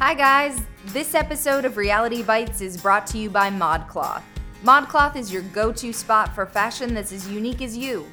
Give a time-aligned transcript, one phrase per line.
[0.00, 0.62] Hi, guys.
[0.86, 4.22] This episode of Reality Bytes is brought to you by ModCloth.
[4.62, 8.06] ModCloth is your go to spot for fashion that's as unique as you.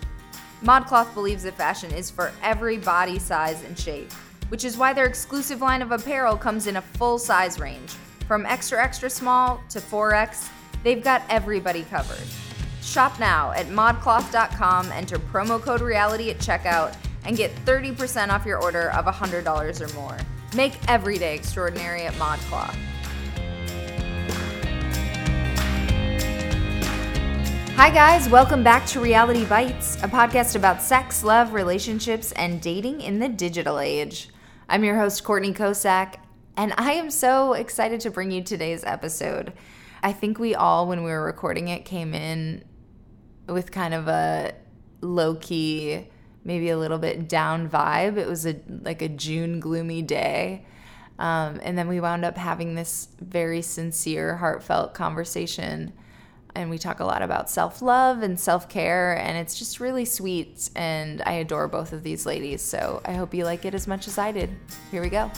[0.63, 4.11] ModCloth believes that fashion is for every body size and shape,
[4.49, 7.91] which is why their exclusive line of apparel comes in a full size range.
[8.27, 10.49] From extra, extra small to 4X,
[10.83, 12.27] they've got everybody covered.
[12.81, 18.59] Shop now at modcloth.com, enter promo code reality at checkout, and get 30% off your
[18.59, 19.45] order of $100
[19.81, 20.17] or more.
[20.55, 22.75] Make every day extraordinary at ModCloth.
[27.75, 28.29] Hi, guys.
[28.29, 33.27] Welcome back to Reality Bytes, a podcast about sex, love, relationships, and dating in the
[33.27, 34.29] digital age.
[34.69, 36.15] I'm your host, Courtney Kocak,
[36.55, 39.51] and I am so excited to bring you today's episode.
[40.01, 42.63] I think we all, when we were recording it, came in
[43.45, 44.53] with kind of a
[45.01, 46.07] low key,
[46.45, 48.17] maybe a little bit down vibe.
[48.17, 50.65] It was a like a June gloomy day.
[51.17, 55.93] Um, and then we wound up having this very sincere, heartfelt conversation.
[56.53, 59.17] And we talk a lot about self love and self care.
[59.17, 60.69] And it's just really sweet.
[60.75, 62.61] And I adore both of these ladies.
[62.61, 64.55] So I hope you like it as much as I did.
[64.91, 65.31] Here we go.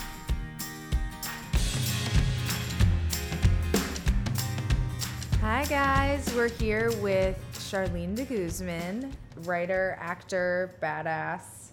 [5.42, 6.32] Hi, guys.
[6.36, 9.12] We're here with Charlene deGuzman,
[9.46, 11.70] writer, actor, badass,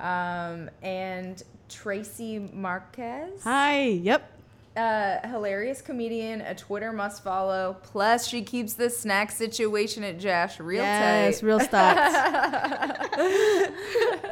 [0.00, 3.42] um, and Tracy Marquez.
[3.44, 3.82] Hi.
[3.82, 4.30] Yep.
[4.74, 7.76] Uh, hilarious comedian, a Twitter must follow.
[7.82, 11.46] Plus, she keeps the snack situation at JASH real yes, tight.
[11.46, 12.14] real stocks.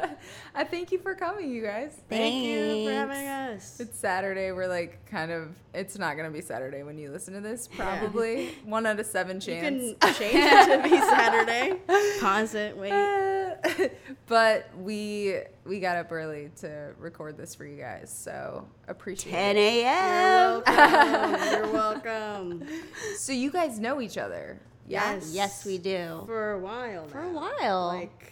[0.53, 1.97] I thank you for coming, you guys.
[2.09, 3.79] Thank you for having us.
[3.79, 4.51] It's Saturday.
[4.51, 5.55] We're like kind of.
[5.73, 7.69] It's not gonna be Saturday when you listen to this.
[7.73, 9.95] Probably one out of seven You chance.
[10.01, 11.79] can change it to be Saturday.
[12.19, 12.77] Pause it.
[12.77, 13.91] Wait.
[14.27, 19.57] but we we got up early to record this for you guys, so appreciate 10
[19.57, 19.75] it.
[19.75, 20.63] You're a.m.
[20.65, 21.51] welcome.
[21.51, 22.67] You're welcome.
[23.17, 24.59] So you guys know each other.
[24.87, 25.13] Yeah?
[25.13, 25.31] Yes.
[25.33, 26.23] Yes, we do.
[26.25, 27.07] For a while.
[27.07, 27.87] For a while.
[27.87, 28.30] Like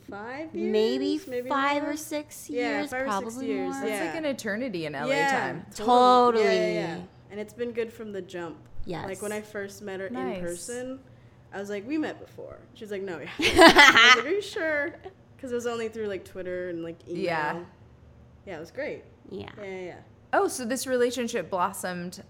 [0.00, 0.72] five years.
[0.72, 1.92] maybe, five more?
[1.92, 3.82] or six Yeah, years, five or six probably years, more.
[3.84, 4.04] It's yeah.
[4.06, 5.66] like an eternity in LA yeah, time.
[5.74, 6.44] Totally.
[6.44, 7.00] Yeah, yeah, yeah.
[7.30, 8.56] And it's been good from the jump.
[8.84, 9.06] Yes.
[9.06, 10.38] Like when I first met her Nice.
[10.38, 11.00] in person,
[11.52, 14.30] I was like, "We met before." She was like, "No, yeah." I was like, "Are
[14.30, 14.94] you sure?"
[15.36, 17.22] Because it was only through like Twitter and like email.
[17.22, 17.60] Yeah.
[18.46, 19.02] Yeah, it was great.
[19.30, 19.48] Yeah.
[19.58, 19.94] Yeah, yeah, yeah.
[20.32, 22.22] Oh, so this relationship blossomed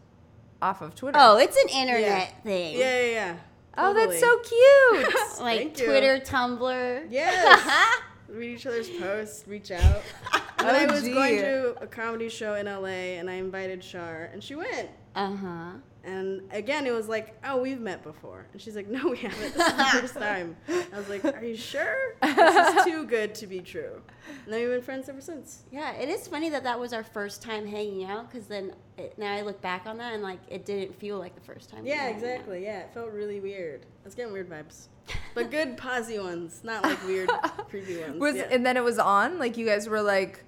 [0.63, 1.19] off of Twitter.
[1.21, 2.03] Oh, it's an internet
[2.35, 2.43] Yeah.
[2.43, 2.79] thing.
[2.79, 3.37] Yeah, yeah, yeah.
[3.79, 5.15] Oh, that's so cute.
[5.41, 5.87] Like Thank you.
[5.87, 7.07] Twitter, Tumblr.
[7.11, 8.01] Yes.
[8.29, 10.03] Read each other's posts, reach out.
[10.59, 11.13] And then I Oh, was gee.
[11.13, 14.89] going to a comedy show in LA and I invited Shar and she went.
[15.15, 15.71] Uh huh.
[16.07, 18.47] And again, it was like, oh, we've met before.
[18.53, 19.55] And she's like, no, we haven't.
[19.55, 20.57] This is the first time.
[20.69, 21.97] I was like, are you sure?
[22.23, 24.01] This is too good to be true.
[24.45, 25.65] And then we've been friends ever since.
[25.73, 29.19] Yeah, it is funny that that was our first time hanging out because then it,
[29.19, 31.83] now I look back on that and like it didn't feel like the first time.
[31.83, 32.15] we Yeah, hung out.
[32.15, 32.63] exactly.
[32.65, 33.83] Yeah, it felt really weird.
[33.85, 34.87] I was getting weird vibes.
[35.35, 37.29] But good posy ones, not like weird,
[37.69, 38.21] creepy ones.
[38.21, 38.49] Was yeah.
[38.51, 40.45] and then it was on like you guys were like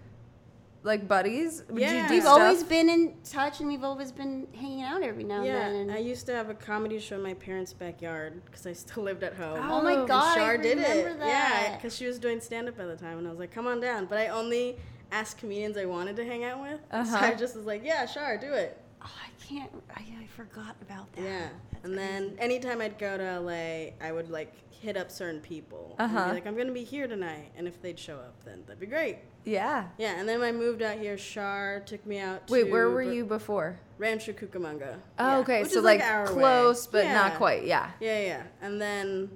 [0.88, 1.62] like buddies.
[1.72, 2.10] Yeah.
[2.10, 2.40] We've stuff?
[2.40, 5.90] always been in touch and we've always been hanging out every now and Yeah, then.
[5.90, 9.22] I used to have a comedy show in my parents' backyard because I still lived
[9.22, 9.60] at home.
[9.70, 11.18] oh my Oh, god, Shar I did remember it.
[11.20, 11.26] that.
[11.28, 13.66] Yeah, because she was doing stand up at the time, and I was like, "Come
[13.68, 14.76] on down." But I only
[15.12, 16.80] asked comedians I wanted to hang out with.
[16.90, 17.16] Uh-huh.
[17.20, 19.70] I just was like, "Yeah, Shar, do it." Oh, I can't.
[19.94, 21.22] I, I forgot about that.
[21.22, 21.48] Yeah.
[21.82, 25.96] That's and then anytime I'd go to LA, I would like hit up certain people.
[25.98, 26.28] Uh-huh.
[26.32, 29.18] like, "I'm gonna be here tonight," and if they'd show up, then that'd be great.
[29.44, 29.86] Yeah.
[29.98, 30.18] Yeah.
[30.20, 32.48] And then when I moved out here, Shar took me out.
[32.50, 33.80] Wait, where were you before?
[33.96, 34.96] Rancho Cucamonga.
[35.18, 35.62] Oh, Yeah, okay.
[35.62, 36.26] which So like, away.
[36.26, 37.64] close, but not quite.
[37.64, 37.90] Yeah.
[37.98, 38.42] Yeah, yeah.
[38.60, 39.30] And then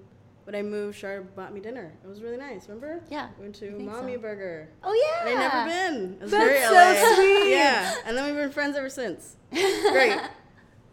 [0.45, 1.93] when I moved, Shar bought me dinner.
[2.05, 2.69] It was really nice.
[2.69, 3.03] Remember?
[3.11, 4.19] Yeah, We went to Umami so.
[4.21, 4.69] Burger.
[4.85, 5.31] Oh yeah.
[5.31, 6.13] And I'd never been.
[6.15, 7.15] It was That's very so LA.
[7.17, 7.51] sweet.
[7.51, 7.95] Yeah.
[8.05, 9.37] And then we've been friends ever since.
[9.51, 10.19] Great.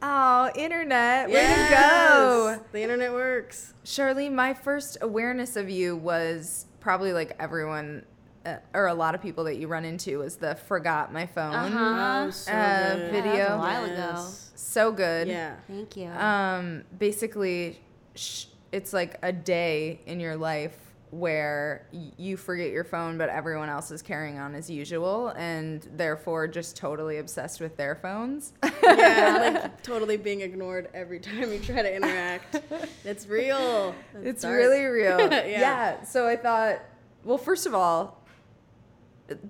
[0.01, 1.27] Oh, internet.
[1.27, 1.69] Way Yes.
[1.69, 2.65] to go.
[2.71, 3.73] The internet works.
[3.85, 8.05] Charlene, my first awareness of you was probably like everyone
[8.45, 11.53] uh, or a lot of people that you run into was the forgot my phone.
[11.53, 12.25] Uh-huh.
[12.27, 13.11] Oh, so Uh, good.
[13.11, 13.33] video.
[13.33, 14.25] Yeah, that was a while ago.
[14.55, 15.27] So good.
[15.27, 15.55] Yeah.
[15.67, 16.07] Thank you.
[16.07, 17.81] Um, basically,
[18.15, 20.77] sh- it's like a day in your life
[21.11, 26.47] where you forget your phone, but everyone else is carrying on as usual, and therefore
[26.47, 28.53] just totally obsessed with their phones.
[28.81, 32.59] Yeah, like totally being ignored every time you try to interact.
[33.05, 33.93] It's real.
[34.15, 34.55] it's dark.
[34.55, 35.19] really real.
[35.19, 35.45] Yeah.
[35.45, 36.03] yeah.
[36.03, 36.79] So I thought,
[37.23, 38.23] well, first of all,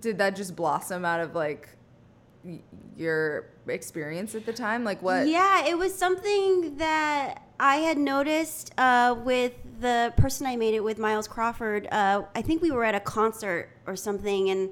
[0.01, 1.69] did that just blossom out of like
[2.97, 4.83] your experience at the time?
[4.83, 5.27] Like what?
[5.27, 10.83] Yeah, it was something that I had noticed uh, with the person I made it
[10.83, 11.87] with, Miles Crawford.
[11.91, 14.69] Uh, I think we were at a concert or something, and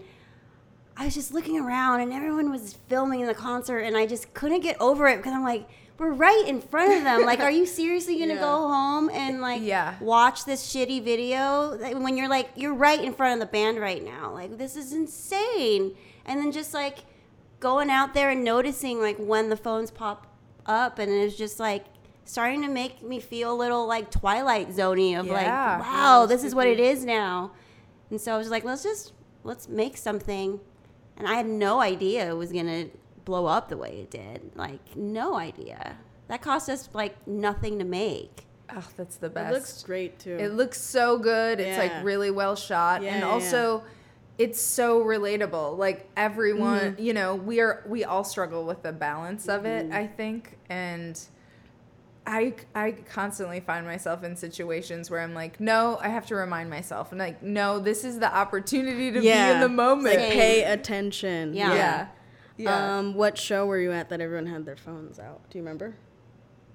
[0.95, 4.62] I was just looking around and everyone was filming the concert and I just couldn't
[4.62, 5.69] get over it because I'm like,
[6.00, 7.24] we're right in front of them.
[7.24, 8.39] Like, are you seriously gonna Yeah.
[8.42, 9.94] go home and like Yeah.
[10.01, 14.04] watch this shitty video when you're like you're right in front of the band right
[14.04, 14.31] now?
[14.33, 15.95] Like this is insane.
[16.25, 17.00] And then just like
[17.59, 20.25] going out there and noticing like when the phones pop
[20.65, 21.86] up and it's just like
[22.28, 26.54] starting to make me feel a little like twilight zoney of like wow this is
[26.54, 27.52] what it is now
[28.10, 29.14] and so i was like let's just
[29.44, 30.60] let's make something
[31.18, 32.86] and i had no idea it was gonna
[33.24, 35.96] blow up the way it did like no idea
[36.28, 39.50] that cost us like nothing to make Oh, that's the best.
[39.50, 40.36] It looks great too.
[40.38, 41.62] It looks so good.
[41.62, 43.82] It's like really well shot, Yeah, and yeah, also
[44.38, 45.78] it's so relatable.
[45.78, 47.02] Like everyone, Mm-hmm.
[47.02, 49.86] you know, we are we all struggle with the balance of it.
[49.86, 49.94] Mm-hmm.
[49.96, 51.18] I think, and
[52.28, 56.70] I I constantly find myself in situations where I'm like, no, I have to remind
[56.70, 60.18] myself, and like, no, this is the opportunity to be in the moment.
[60.18, 61.54] Like pay attention.
[61.54, 61.74] Yeah.
[61.74, 62.08] yeah,
[62.58, 62.98] yeah.
[62.98, 65.50] Um, what show were you at that everyone had their phones out?
[65.50, 65.96] Do you remember?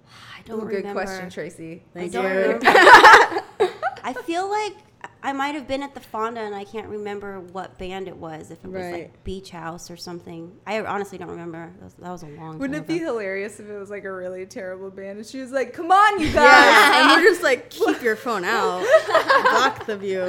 [0.39, 1.83] i don't Ooh, good question, Tracy.
[1.95, 3.69] I Thank don't you.
[4.05, 4.77] I feel like
[5.25, 8.51] I might have been at the Fonda and I can't remember what band it was.
[8.51, 8.93] If it was Right.
[8.93, 10.53] like Beach House or something.
[10.67, 11.71] I honestly don't remember.
[11.79, 12.59] That was, that was a long time.
[12.59, 13.07] Wouldn't it be ago.
[13.13, 16.21] hilarious if it was like a really terrible band and she was like, "Come on,
[16.21, 18.85] you guys!" Yes, and we're just like keep your phone out,
[19.53, 20.23] block the view.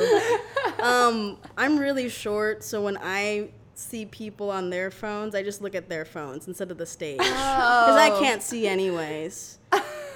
[0.80, 5.74] Um, I'm really short, so when I see people on their phones, I just look
[5.74, 8.20] at their phones instead of the stage because I Oh.
[8.20, 9.58] can't see anyways.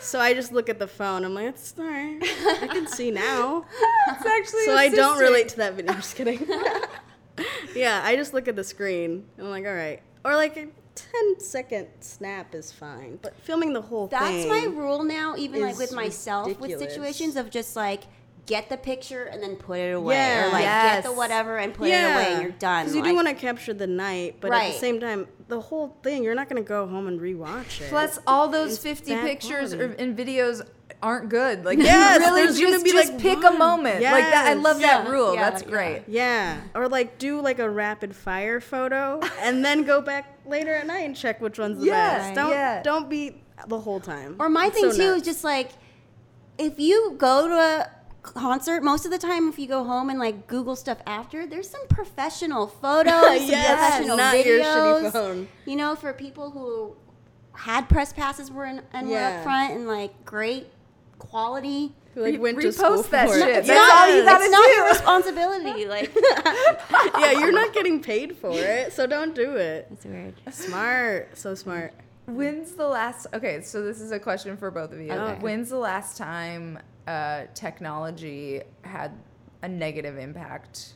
[0.07, 1.25] So I just look at the phone.
[1.25, 2.17] I'm like, it's all right.
[2.61, 3.65] I can see now.
[4.07, 5.91] It's actually So I don't relate to that video.
[5.91, 6.47] I'm just kidding.
[7.75, 9.25] yeah, I just look at the screen.
[9.37, 10.01] And I'm like, all right.
[10.23, 13.19] Or like a 10 second snap is fine.
[13.21, 14.49] But filming the whole That's thing.
[14.49, 18.03] That's my rule now, even like with myself with situations of just like
[18.47, 20.15] get the picture and then put it away.
[20.15, 20.47] Yeah.
[20.47, 22.85] Or like get the whatever and put it away and you're done.
[22.85, 25.61] Because you Like, do want to capture the night, but at the same time, the
[25.61, 27.89] whole thing, you're not going to go home and rewatch it.
[27.89, 30.03] Plus, all those It's 50 pictures or, quality.
[30.03, 30.61] and videos
[31.03, 31.63] aren't good.
[31.63, 33.59] Like, Yes, really just, gonna be, just like, pick a one.
[33.59, 34.01] moment.
[34.01, 34.45] Like that.
[34.47, 34.63] I Yes.
[34.63, 35.35] love that rule.
[35.35, 35.69] yeah, That's yeah.
[35.69, 36.03] great.
[36.07, 36.61] yeah.
[36.73, 41.01] Or like do like a rapid fire photo and then go back later at night
[41.05, 42.35] and check which one's the Yeah, best.
[42.35, 42.81] Don't yeah.
[42.81, 44.37] don't be the whole time.
[44.39, 45.17] Or my It's thing so too nuts.
[45.17, 45.71] is just like
[46.57, 47.89] if you go to a
[48.33, 51.69] concert, most of the time if you go home and like Google stuff after, there's
[51.69, 55.01] some professional photos, some Yes, professional not your videos.
[55.01, 55.47] shitty phone.
[55.65, 56.95] You know, for people who
[57.53, 60.67] had press passes were in, and were up front and like great
[61.19, 61.93] quality.
[62.13, 63.47] Who, like Re- went to repost school that for shit.
[63.49, 65.85] It's That's not, all you gotta it's not your responsibility.
[65.87, 66.15] Like
[67.19, 69.87] yeah, you're not getting paid for it, so don't do it.
[69.89, 70.33] That's weird.
[70.51, 71.93] Smart, so smart.
[72.25, 73.27] When's the last?
[73.33, 75.11] Okay, so this is a question for both of you.
[75.11, 75.39] Okay.
[75.41, 79.11] When's the last time uh, technology had
[79.61, 80.93] a negative impact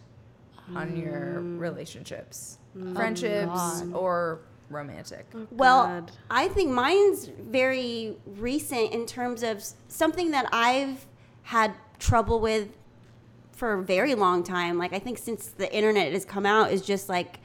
[0.75, 2.57] on your relationships,
[2.93, 3.93] friendships, God.
[3.93, 5.25] or romantic?
[5.51, 11.05] Well, I think mine's very recent in terms of something that I've
[11.43, 12.69] had trouble with
[13.51, 14.77] for a very long time.
[14.77, 17.39] Like I think since the internet has come out, is just like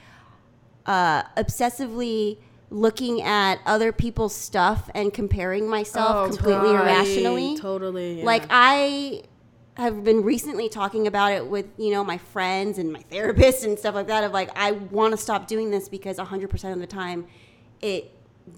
[0.86, 2.38] uh, obsessively
[2.70, 7.56] looking at other people's stuff and comparing myself Oh, completely irrationally.
[7.58, 8.18] Totally.
[8.20, 8.24] yeah.
[8.24, 9.22] Like I
[9.76, 13.78] have been recently talking about it with you know my friends and my therapist and
[13.78, 14.24] stuff like that.
[14.24, 17.26] Of like I want to stop doing this because 100 percent of the time
[17.80, 18.10] it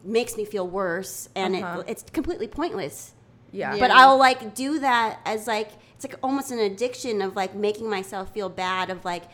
[0.05, 1.81] makes me feel worse and Uh-huh.
[1.81, 3.15] it, it's completely pointless.
[3.53, 3.77] Yeah.
[3.79, 7.91] But I'll like do that as like it's like almost an addiction of like making
[7.91, 9.25] myself feel bad of like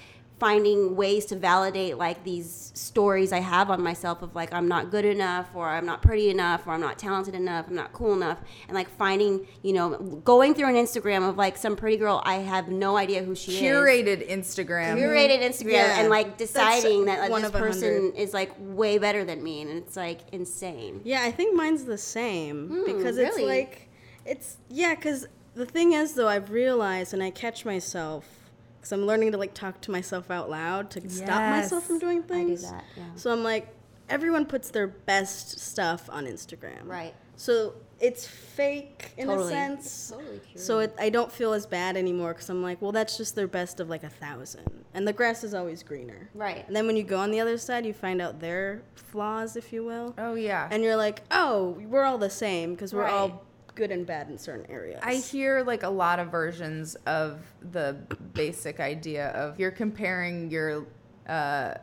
[0.40, 4.90] finding ways to validate like these stories I have on myself of like I'm not
[4.90, 8.12] good enough or I'm not pretty enough or I'm not talented enough, I'm not cool
[8.14, 9.90] enough and like finding, you know,
[10.24, 13.52] going through an Instagram of like some pretty girl I have no idea who she
[13.52, 13.60] is.
[13.62, 14.96] Curated Instagram.
[14.98, 16.00] Curated Instagram Yeah.
[16.00, 19.62] and like That's deciding that like, one this person is like way better than me
[19.62, 21.00] and it's like insane.
[21.04, 23.88] Yeah, I think mine's the same Hmm, because it's like
[24.24, 24.94] it's yeah.
[24.94, 28.43] Because the thing is, though, I've realized and I catch myself
[28.84, 32.22] because I'm learning to like talk to myself out loud to stop myself from doing
[32.22, 32.64] things.
[32.64, 33.02] I do that, yeah.
[33.14, 33.68] So I'm like,
[34.10, 37.14] everyone puts their best stuff on Instagram, Right.
[37.36, 39.46] So it's fake in Totally.
[39.52, 40.10] a sense.
[40.10, 43.34] Totally So it, I don't feel as bad anymore because I'm like, well, that's just
[43.34, 46.28] their best of like a thousand, and the grass is always greener.
[46.34, 46.64] Right.
[46.66, 49.72] And then when you go on the other side, you find out their flaws, if
[49.72, 50.68] you will Oh yeah.
[50.70, 53.12] and you're like, oh, we're all the same because we're Right.
[53.12, 55.00] all good and bad in certain areas.
[55.02, 57.40] I hear like a lot of versions of
[57.72, 57.96] the
[58.32, 60.86] basic idea of you're comparing your,
[61.28, 61.74] uh,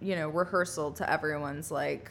[0.00, 2.10] you know, rehearsal to everyone's like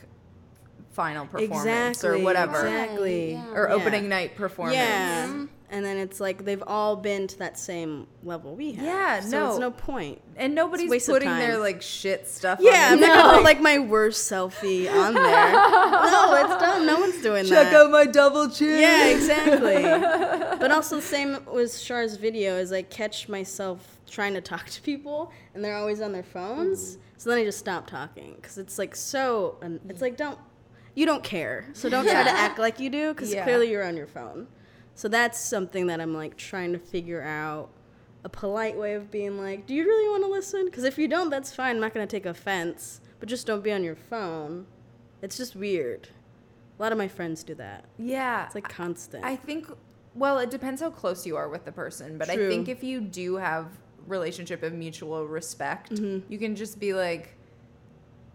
[0.91, 3.51] final performance exactly or whatever exactly yeah.
[3.53, 3.75] or Yeah.
[3.75, 4.75] opening night performance.
[4.77, 5.45] Yeah.
[5.69, 8.85] And then it's like they've all been to that same level we have.
[8.85, 9.49] Yeah, so no.
[9.49, 10.21] it's no point.
[10.37, 12.59] And nobody's putting their like shit stuff.
[12.61, 15.51] Yeah, on I'm the- not gonna put like my worst selfie on there.
[15.51, 16.85] no, it's dumb.
[16.85, 17.63] No one's doing check that.
[17.65, 18.79] Check out my double chin.
[18.79, 19.83] yeah, exactly.
[20.59, 24.81] but also, the same with Char's video is I catch myself trying to talk to
[24.81, 26.91] people, and they're always on their phones.
[26.91, 27.01] Mm-hmm.
[27.17, 29.57] So then I just stop talking because it's like so.
[29.61, 30.39] And it's like don't
[30.95, 33.43] you don't care, so don't try to act like you do because Yeah.
[33.43, 34.47] clearly you're on your phone.
[34.97, 37.69] So that's something that I'm like trying to figure out
[38.23, 40.65] a polite way of being like, do you really want to listen?
[40.65, 41.75] Because if you don't, that's fine.
[41.75, 44.65] I'm not gonna take offense, but just don't be on your phone.
[45.21, 46.09] It's just weird.
[46.79, 47.85] A lot of my friends do that.
[47.99, 48.47] Yeah.
[48.47, 49.23] It's like constant.
[49.23, 49.67] I think
[50.15, 52.99] well, it depends how close you are with the person, but I think if you
[52.99, 53.67] do have
[54.07, 56.31] relationship of mutual respect, Mm-hmm.
[56.31, 57.36] you can just be like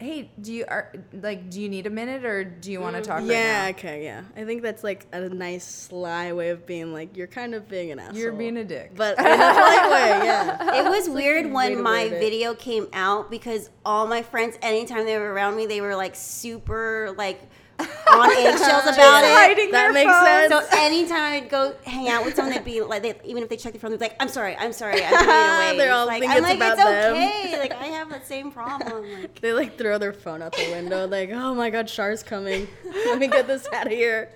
[0.02, 3.02] Hey, do you are like do you need a minute or do you want to
[3.02, 4.22] talk Mm, yeah, right okay, yeah.
[4.36, 7.92] I think that's like a nice sly way of being like, you're kind of being
[7.92, 8.18] an asshole.
[8.18, 8.96] You're being a dick.
[8.96, 10.74] But in a polite way, yeah.
[10.80, 12.20] It was weird when my word it.
[12.20, 16.16] video came out because all my friends, anytime they were around me, they were like
[16.16, 17.40] super like
[18.12, 19.70] on eggshells about it.
[19.72, 20.50] That makes phones.
[20.50, 20.70] sense.
[20.70, 23.56] So anytime I'd go hang out with someone, they'd be like, they, even if they
[23.56, 26.06] check their phone, they'd be like, "I'm sorry, I'm sorry, I'm away." They It's all
[26.06, 27.58] like, think I'm it's like, about it's them." okay.
[27.62, 29.04] Like I have that same problem.
[29.20, 32.66] Like, They like throw their phone out the window, like, oh my god, Char's coming.
[32.84, 34.30] Let me get this out of here.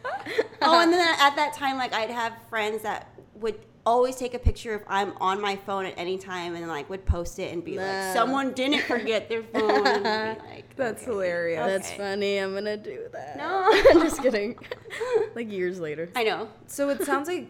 [0.62, 4.38] oh, and then at that time, like I'd have friends that would always take a
[4.38, 7.64] picture if I'm on my phone at any time, and like would post it and
[7.64, 7.82] be Nah.
[7.82, 11.10] like, "Someone didn't forget their phone." And be like, That's okay.
[11.12, 11.64] hilarious.
[11.66, 12.38] That's funny.
[12.38, 13.36] I'm gonna do that.
[13.36, 13.64] No.
[13.90, 14.58] I'm just kidding.
[15.34, 16.10] like years later.
[16.16, 16.48] I know.
[16.66, 17.48] So it sounds like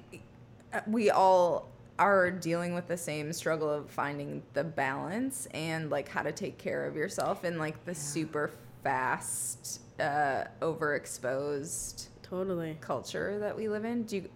[0.72, 6.08] uh, we all are dealing with the same struggle of finding the balance and like
[6.08, 8.50] how to take care of yourself in like the super
[8.84, 12.76] fast, uh, overexposed Totally.
[12.80, 14.02] culture that we live in.
[14.02, 14.28] Do you,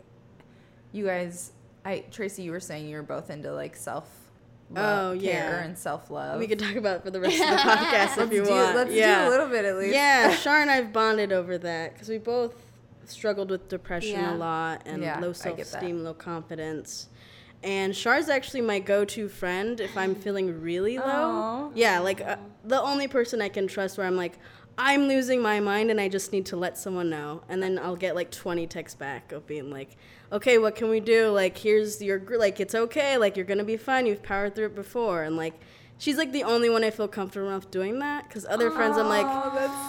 [0.92, 1.52] you guys?
[1.84, 4.08] I Tracy, you were saying you were both into like self.
[4.76, 5.64] Oh, care yeah.
[5.64, 6.38] and self love.
[6.38, 8.76] We could talk about it for the rest of the podcast if you do, want.
[8.76, 9.24] let's yeah.
[9.24, 9.94] do a little bit at least.
[9.94, 12.54] Yeah, Shar and I've bonded over that because we both
[13.04, 14.34] struggled with depression Yeah.
[14.34, 17.08] a lot and Yeah, low self-esteem low confidence.
[17.62, 21.04] And Shar's actually my go-to friend if I'm feeling really low.
[21.04, 21.70] Aw.
[21.74, 24.38] Yeah, like uh, the only person I can trust where I'm like,
[24.78, 27.42] I'm losing my mind and I just need to let someone know.
[27.48, 29.96] And then I'll get like 20 texts back of being like,
[30.32, 31.30] okay, what can we do?
[31.30, 33.18] Like, here's your, like, it's okay.
[33.18, 34.06] Like, you're going to be fine.
[34.06, 35.22] You've powered through it before.
[35.24, 35.54] And like,
[35.98, 38.26] she's like the only one I feel comfortable enough doing that.
[38.28, 39.26] Because other friends, I'm like,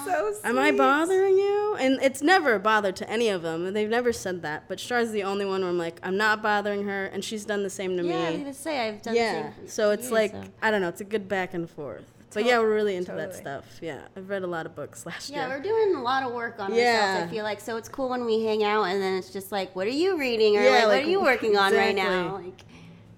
[0.05, 0.33] so.
[0.43, 1.77] Am I bothering you?
[1.79, 3.65] And it's never a bother to any of them.
[3.67, 4.67] and They've never said that.
[4.67, 7.63] But Char's the only one where I'm like, I'm not bothering her, and she's done
[7.63, 8.37] the same to Yeah, I was me.
[8.39, 9.15] gonna say I've done.
[9.15, 9.43] Yeah.
[9.43, 10.43] the same for So it's like so.
[10.61, 10.89] I don't know.
[10.89, 12.03] It's a good back and forth.
[12.33, 13.65] But yeah, we're really into that stuff.
[13.81, 15.47] Yeah, I've read a lot of books last Yeah, year.
[15.49, 17.11] Yeah, we're doing a lot of work on Yeah.
[17.11, 17.31] ourselves.
[17.31, 19.75] I feel like so it's cool when we hang out and then it's just like,
[19.75, 22.35] what are you reading or Yeah, like, like, what are you working on right now?
[22.43, 22.61] Like,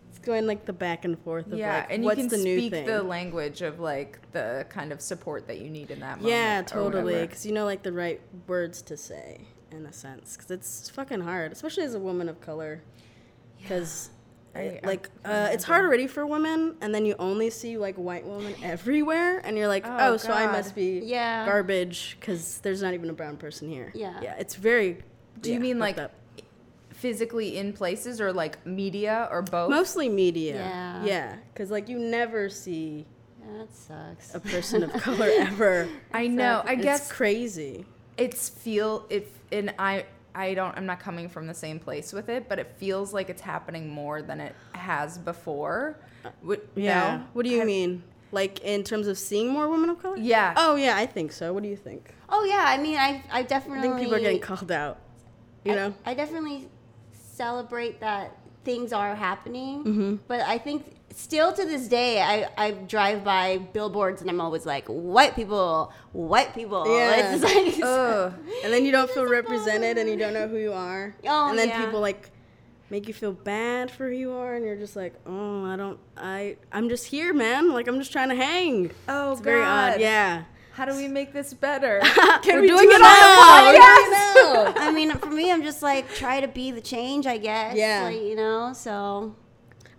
[0.10, 2.58] It's going like the back and forth of yeah, like and you can the new
[2.60, 2.86] speak thing.
[2.86, 6.27] the language of like the kind of support that you need in that moment.
[6.29, 7.22] yeah, totally.
[7.22, 9.41] Because you know like the right words to say
[9.72, 10.38] in a sense.
[10.38, 12.82] Because it's fucking hard, especially as a woman of color.
[13.62, 14.17] Because I-
[14.55, 18.25] I like uh, it's hard already for women, and then you only see like white
[18.25, 21.45] women everywhere, and you're like, Oh, oh, so I must be Yeah.
[21.45, 23.91] garbage because there's not even a brown person here.
[23.95, 24.19] Yeah.
[24.22, 25.00] yeah, it's very.
[25.41, 26.13] Do you mean like up.
[26.91, 29.69] physically in places or like media or both?
[29.69, 30.55] mostly media?
[30.55, 31.03] Yeah.
[31.05, 33.05] yeah, because like you never see
[33.57, 34.36] that sucks.
[34.36, 35.89] a person of color ever.
[36.13, 36.62] I know.
[36.65, 37.86] I It's guess crazy.
[38.17, 40.05] it's feel it and I
[40.36, 43.30] I don't I'm not coming from the same place with it, but it feels like
[43.30, 45.98] it's happening more than it has before.
[46.44, 47.18] Would, Yeah.
[47.18, 47.24] no?
[47.34, 48.04] What do you Have- mean?
[48.32, 50.18] Like in terms of seeing more women of color?
[50.18, 50.54] Yeah.
[50.58, 51.54] Oh yeah, I think so.
[51.54, 52.16] What do you think?
[52.30, 53.84] Oh yeah, I mean, I I I definitely.
[53.88, 54.98] think people are getting called out.
[55.63, 55.94] You I- know?
[56.06, 56.68] I, definitely
[57.13, 60.16] celebrate that things are happening, Mm-hmm.
[60.28, 64.65] but I think still to this day, I, I drive by billboards and I'm always
[64.65, 66.84] like, white people, white people.
[66.93, 67.34] Yeah.
[67.36, 68.34] It's like, Ugh.
[68.63, 71.15] and then you don't feel represented and you don't know who you are.
[71.25, 71.86] Oh, and then yeah.
[71.86, 72.29] people like
[72.89, 76.00] make you feel bad for who you are and you're just like, "Oh, I don't
[76.15, 77.72] I I'm just here, man.
[77.72, 79.93] Like I'm just trying to hang." Oh It's very God.
[79.96, 80.00] odd.
[80.01, 80.43] Yeah.
[80.74, 82.00] How do we make this better?
[82.41, 84.82] Can we doing do it it on the We're doing it now.
[84.88, 87.75] I mean, for me, I'm just like, try to be the change, I guess.
[87.75, 88.05] Yeah.
[88.05, 89.36] Like, you know, so.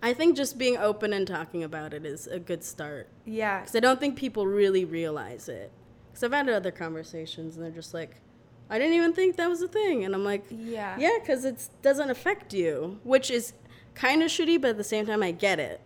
[0.05, 3.07] I think just being open and talking about it is a good start.
[3.25, 3.61] yeah.
[3.61, 5.71] Because I don't think people really realize it.
[6.11, 8.17] Because I've had other conversations and they're just like,
[8.69, 10.05] I didn't even think that was a thing.
[10.05, 10.95] And I'm like, Yeah.
[10.99, 13.53] yeah, because it doesn't affect you, which is
[13.95, 15.81] kind of shitty, but at the same time, I get it.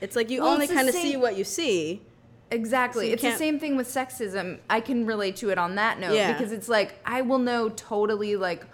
[0.00, 2.02] It's like you Well, only kind of see what you see.
[2.50, 3.06] Exactly.
[3.06, 4.60] So you it's the same thing with sexism.
[4.70, 6.32] I can relate to it on that note Yeah.
[6.32, 8.64] because it's like I will know totally like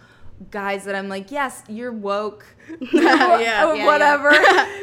[0.50, 2.46] guys that I'm like, yes, you're woke,
[2.92, 3.66] Yeah.
[3.68, 4.30] or Yeah, whatever,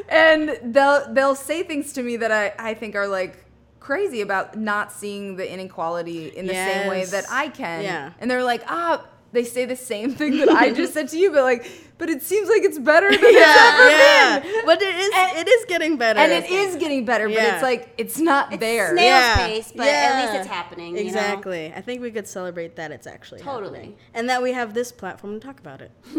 [0.09, 3.45] and they'll they'll say things to me that I I think are like
[3.79, 7.83] crazy about not seeing the inequality in the same way that I can.
[7.83, 8.11] Yeah.
[8.19, 9.03] and they're like, ah.
[9.33, 12.21] They say the same thing that I just said to you, but like, but it
[12.23, 14.65] seems like it's better than it's ever yeah, been.
[14.65, 16.19] But it is And- it is getting better.
[16.19, 16.69] And I it think.
[16.69, 18.93] is getting better, but it's like it's not It's there.
[18.93, 21.07] snail- Snail's pace, but at least it's happening, you know?
[21.09, 21.73] Exactly.
[21.75, 23.77] I think we could celebrate that it's actually Totally.
[23.79, 23.95] happening.
[24.13, 25.91] and that we have this platform to talk about it.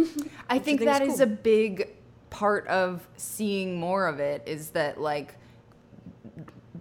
[0.50, 1.88] I think think that is is a big
[2.31, 5.35] part of seeing more of it is that like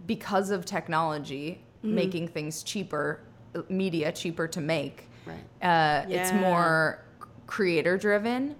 [0.06, 1.94] because of technology Mm-hmm.
[1.96, 3.22] making things cheaper,
[3.70, 5.07] media cheaper to make.
[5.28, 5.68] Right.
[5.68, 7.04] Uh, It's more
[7.46, 8.56] creator driven,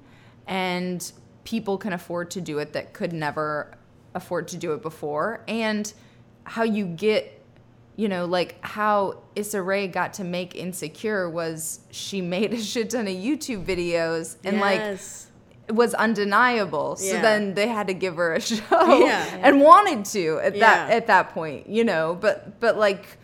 [0.48, 1.12] and
[1.44, 3.72] people can afford to do it that could never
[4.14, 5.42] afford to do it before.
[5.48, 5.92] And
[6.44, 7.42] how you get,
[7.96, 12.90] you know, like how Issa Rae got to make Insecure was she made a shit
[12.90, 15.28] ton of YouTube videos and like yes.
[15.68, 16.96] it was undeniable.
[16.96, 18.60] So then they had to give her a show
[19.06, 19.40] Yeah.
[19.42, 22.18] and wanted to at that at that point, you know.
[22.20, 23.18] But but like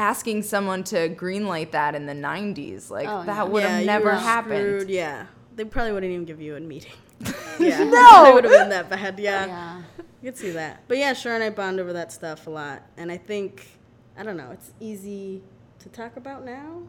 [0.00, 3.42] asking someone to greenlight that in the /90s, like Oh, that yeah.
[3.44, 4.80] would Yeah, have you never were happened.
[4.80, 6.92] screwed, Yeah, they probably wouldn't even give you a meeting.
[7.60, 8.30] yeah, No!
[8.30, 9.18] it would have been that bad.
[9.18, 9.46] Yeah.
[9.46, 9.82] Yeah.
[10.22, 10.82] you could see that.
[10.88, 13.66] But yeah, Sharon and I bond over that stuff a lot, and I think
[14.16, 15.42] I don't know, it's easy
[15.80, 16.82] to talk about now.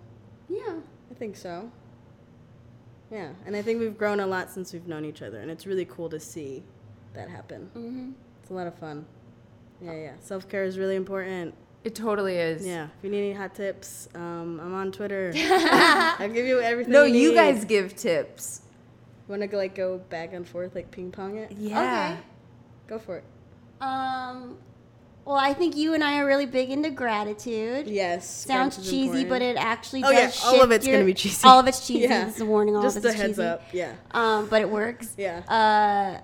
[0.49, 0.75] Yeah.
[1.09, 1.69] I think so.
[3.11, 5.65] Yeah, and I think we've grown a lot since we've known each other, and it's
[5.67, 6.63] really cool to see
[7.13, 7.69] that happen.
[7.75, 8.11] Mm-hmm.
[8.41, 9.05] It's a lot of fun.
[9.81, 10.13] Yeah, yeah.
[10.21, 11.53] Self care is really important.
[11.83, 12.65] It totally is.
[12.65, 12.85] Yeah.
[12.85, 15.33] If you need any hot tips, um, I'm on Twitter.
[15.37, 16.93] I'll give you everything.
[16.93, 18.61] No, you, you guys give tips.
[19.27, 21.51] want to like go back and forth, like ping pong it.
[21.57, 22.11] Yeah.
[22.13, 22.19] Okay.
[22.87, 23.23] Go for it.
[23.81, 24.57] Um,
[25.25, 27.87] well, I think you and I are really big into gratitude.
[27.87, 28.29] Yes.
[28.29, 31.13] Sounds gratitude's cheesy, but it actually Oh, does yeah, all of shift it's gonna be
[31.15, 31.47] cheesy.
[31.47, 32.01] All of it's cheesy.
[32.09, 32.25] Yeah.
[32.25, 32.75] This is a warning.
[32.75, 33.43] All just of it's a heads cheesy.
[33.43, 33.63] up.
[33.73, 33.93] Yeah.
[34.11, 35.15] Um, but it works.
[35.17, 35.39] Yeah.
[35.47, 36.21] Uh,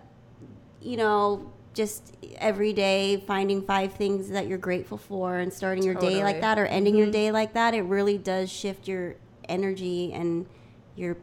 [0.82, 5.94] you know, just every day finding five things that you're grateful for and starting your
[5.96, 7.04] day like that or ending Mm-hmm.
[7.04, 9.16] your day like that, it really does shift your
[9.48, 10.48] energy and
[10.96, 11.18] you're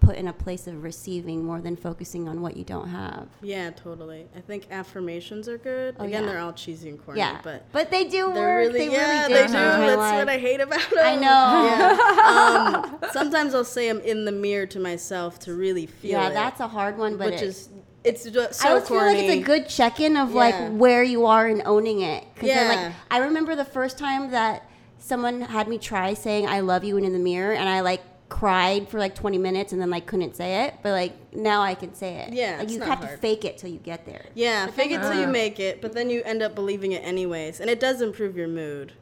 [0.00, 3.28] put in a place of receiving more than focusing on what you don't have.
[3.42, 4.26] Yeah, totally.
[4.34, 5.94] I think affirmations are good.
[6.00, 6.30] Oh, Again, yeah.
[6.30, 8.58] they're all cheesy and corny, Yeah, but but they do they're work.
[8.74, 9.46] really they yeah, really they do.
[9.48, 9.52] do.
[9.52, 10.14] change That's life.
[10.18, 10.98] what I hate about them.
[11.04, 11.40] I know.
[11.70, 12.90] Yeah.
[13.02, 16.34] um, sometimes I'll say them in the mirror to myself to really feel Yeah, it,
[16.34, 17.68] that's a hard one, but which it- is
[18.04, 19.00] it's just so I always corny.
[19.00, 20.34] feel like it's a good check-in of Yeah.
[20.36, 22.24] like where you are and owning it.
[22.36, 22.68] Cause Yeah.
[22.68, 26.96] like I remember the first time that someone had me try saying "I love you"
[26.96, 30.06] and in the mirror, and I like cried for like 20 minutes and then like
[30.06, 30.74] couldn't say it.
[30.82, 32.32] But like now I can say it.
[32.32, 34.26] Yeah, like it's you not have to fake it till you get there.
[34.34, 35.30] Yeah, But fake it till you Uh.
[35.30, 38.46] make it, but then you end up believing it anyways, and it does improve your
[38.48, 38.92] mood.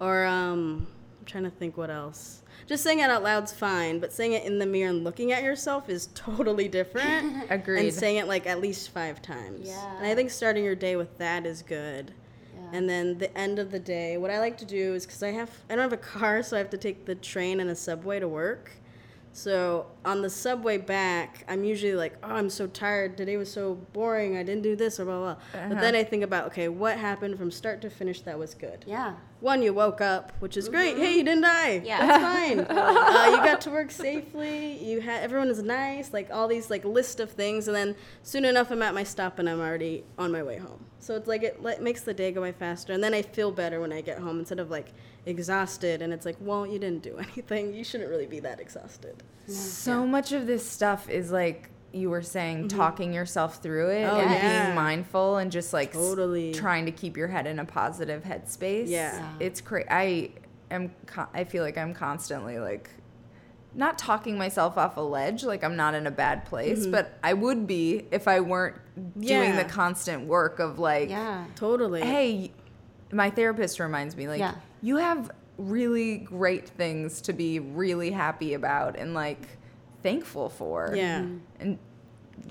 [0.00, 0.86] Or um, I'm
[1.30, 2.42] trying to think what else.
[2.66, 5.42] Just saying it out loud's fine, but saying it in the mirror and looking at
[5.42, 7.46] yourself is totally different.
[7.50, 7.86] Agreed.
[7.86, 9.68] And saying it like at least five times.
[9.68, 9.96] Yeah.
[9.96, 12.12] And I think starting your day with that is good.
[12.54, 12.78] Yeah.
[12.78, 15.30] And then the end of the day, what I like to do is because I
[15.30, 17.76] have I don't have a car, so I have to take the train and a
[17.76, 18.72] subway to work.
[19.32, 23.16] So on the subway back, I'm usually like, oh, I'm so tired.
[23.16, 24.36] Today was so boring.
[24.36, 25.36] I didn't do this or blah blah.
[25.52, 25.68] blah.
[25.68, 28.84] But then I think about, okay, what happened from start to finish that was good.
[28.86, 29.14] Yeah.
[29.40, 30.98] One, you woke up, which is great.
[30.98, 31.80] Hey, you didn't die.
[31.84, 32.04] Yeah.
[32.04, 32.60] that's fine.
[32.76, 34.82] uh, you got to work safely.
[34.84, 36.12] You had everyone is nice.
[36.12, 39.38] Like all these like list of things, and then soon enough, I'm at my stop
[39.38, 40.84] and I'm already on my way home.
[40.98, 43.52] So it's like it like, makes the day go by faster, and then I feel
[43.52, 44.92] better when I get home instead of like
[45.26, 46.02] exhausted.
[46.02, 47.74] And it's like, well, you didn't do anything.
[47.74, 49.22] You shouldn't really be that exhausted.
[49.46, 54.16] So much of this stuff is like you were saying, talking yourself through it Oh,
[54.20, 54.64] and yeah.
[54.66, 56.52] being mindful and just like s- Totally.
[56.54, 58.88] trying to keep your head in a positive headspace.
[58.88, 59.12] Yeah.
[59.16, 59.32] Yeah.
[59.40, 59.88] it's crazy.
[59.90, 60.30] I
[60.70, 60.92] am.
[61.06, 62.90] Con- I feel like I'm constantly like
[63.74, 65.42] not talking myself off a ledge.
[65.42, 68.76] Like I'm not in a bad place, but I would be if I weren't
[69.18, 69.56] doing Mm-hmm.
[69.58, 71.44] The constant work of like Yeah.
[71.56, 72.02] Totally.
[72.02, 72.52] hey,
[73.12, 74.54] my therapist reminds me like Yeah.
[74.82, 79.46] You have really great things to be really happy about and like
[80.02, 80.92] thankful for.
[80.96, 81.20] Yeah.
[81.20, 81.38] Mm-hmm.
[81.60, 81.78] And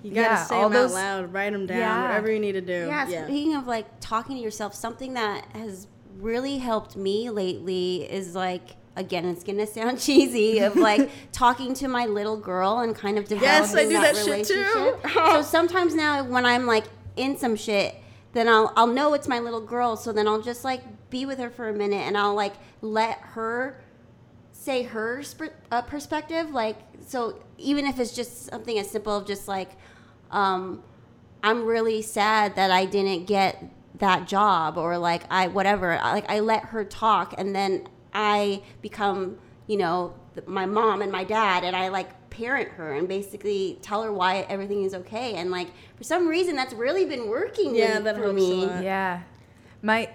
[0.03, 2.01] You gotta yeah, say all them those- out loud, write them down, Yeah.
[2.03, 2.85] whatever you need to do.
[2.87, 3.25] Yeah, yeah.
[3.25, 5.87] speaking of like talking to yourself, something that has
[6.19, 11.87] really helped me lately is like again, it's gonna sound cheesy of like talking to
[11.87, 14.95] my little girl and kind of developing Yes, I do that, that shit too.
[15.13, 16.83] so sometimes now when I'm like
[17.15, 17.95] in some shit,
[18.33, 21.39] then I'll I'll know it's my little girl, so then I'll just like be with
[21.39, 23.79] her for a minute and I'll like let her
[24.51, 29.25] say her sp- uh, perspective like so even if it's just something as simple of
[29.25, 29.71] just like
[30.31, 30.83] um,
[31.43, 33.63] i'm really sad that i didn't get
[33.97, 35.91] that job or like I whatever.
[35.97, 41.01] I- Like I let her talk, and then I become you know th- my mom
[41.01, 44.93] and my dad, and I like parent her and basically tell her why everything is
[44.93, 45.33] okay.
[45.35, 45.67] And like
[45.97, 47.75] for some reason, that's really been working.
[47.75, 48.65] Yeah, that for helps a me.
[48.67, 48.83] lot.
[48.85, 49.21] Yeah.
[49.81, 50.09] My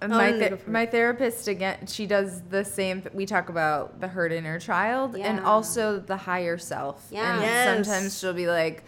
[0.00, 0.72] Oh, my no, no, ther- go for it.
[0.72, 5.40] my therapist again she does the same we talk about the hurt inner child and
[5.40, 7.06] also the higher self.
[7.10, 7.32] Yeah.
[7.34, 7.86] And Yes.
[7.86, 8.84] sometimes she'll be like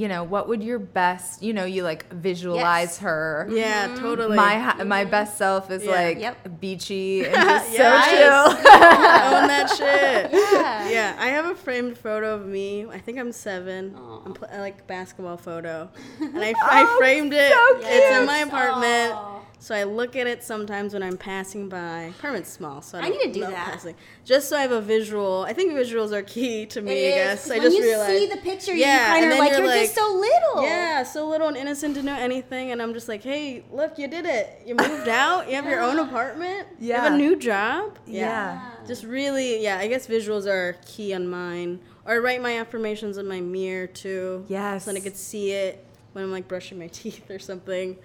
[0.00, 2.98] you know, what would your best, you know, you like visualize Yes.
[2.98, 3.48] her.
[3.50, 4.02] Yeah, mm-hmm.
[4.02, 4.36] totally.
[4.36, 5.10] My hi- my mm-hmm.
[5.10, 5.90] best self is Yeah.
[5.90, 6.60] like Yep.
[6.60, 8.10] beachy and just so Yes.
[8.10, 8.56] chill.
[9.38, 10.30] own that shit.
[10.54, 10.88] Yeah.
[10.88, 12.86] Yeah, I have a framed photo of me.
[12.86, 13.94] I think I'm seven.
[13.96, 14.22] Aw.
[14.26, 15.88] I'm pl- I like basketball photo,
[16.20, 17.50] and I, I Oh, framed it.
[17.52, 19.12] so It's in my apartment.
[19.14, 19.40] Aw.
[19.60, 22.12] So I look at it sometimes when I'm passing by.
[22.18, 23.72] Apartment's small, so I, I don't need to do that.
[23.72, 23.94] Passing.
[24.24, 25.44] Just so I have a visual.
[25.48, 26.92] I think visuals are key to me.
[26.92, 28.18] It I is, guess 'cause I when just you realized.
[28.18, 30.12] see the picture, Yeah, you kind and of then like you're you're, just like- so
[30.14, 30.62] little.
[30.62, 34.08] Yeah, so little and innocent to know anything, and I'm just like, hey, look, you
[34.08, 34.62] did it.
[34.66, 35.48] You moved out.
[35.48, 36.68] You have your own apartment.
[36.78, 37.14] You have Yeah.
[37.14, 37.98] a new job.
[38.06, 38.70] Yeah.
[38.86, 39.78] Just really, yeah.
[39.78, 41.80] I guess visuals are key on mine.
[42.04, 44.44] Or I write my affirmations in my mirror too.
[44.48, 44.84] Yes.
[44.84, 47.96] So then I could see it when I'm like brushing my teeth or something.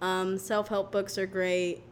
[0.00, 1.82] Um, Self help books are great.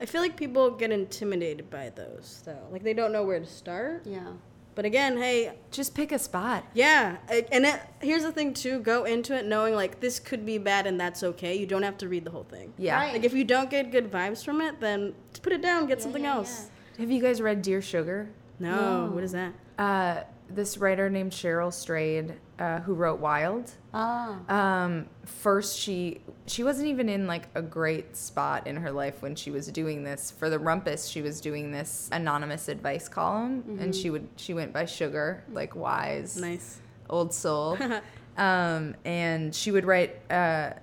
[0.00, 2.66] I feel like people get intimidated by those though.
[2.70, 4.02] Like they don't know where to start.
[4.04, 4.32] Yeah.
[4.74, 6.64] But again, hey, Just pick a spot.
[6.74, 7.16] yeah,
[7.52, 10.86] and it, here's the thing too: go into it knowing like this could be bad
[10.86, 11.54] and that's okay.
[11.56, 12.72] You don't have to read the whole thing.
[12.76, 12.96] Yeah.
[12.96, 13.12] Right.
[13.12, 16.02] Like if you don't get good vibes from it, then just put it down, get
[16.02, 16.70] something yeah, else.
[16.98, 18.28] Have you guys read Dear Sugar?
[18.58, 19.12] No, No.
[19.12, 19.52] what is that?
[19.78, 23.70] Uh, this writer named Cheryl Strayed, uh, who wrote Wild.
[23.92, 24.38] Oh.
[24.48, 29.34] Um, first, she she wasn't even in like a great spot in her life when
[29.34, 30.30] she was doing this.
[30.30, 34.72] For the Rumpus, she was doing this anonymous advice column, and she would she went
[34.72, 36.80] by Sugar, like wise, Nice.
[37.08, 37.78] old soul.
[38.36, 40.20] um, and she would write.
[40.30, 40.74] Uh,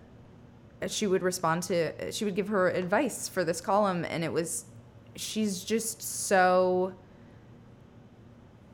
[0.87, 2.11] she would respond to.
[2.11, 4.65] She would give her advice for this column, and it was.
[5.15, 6.93] She's just so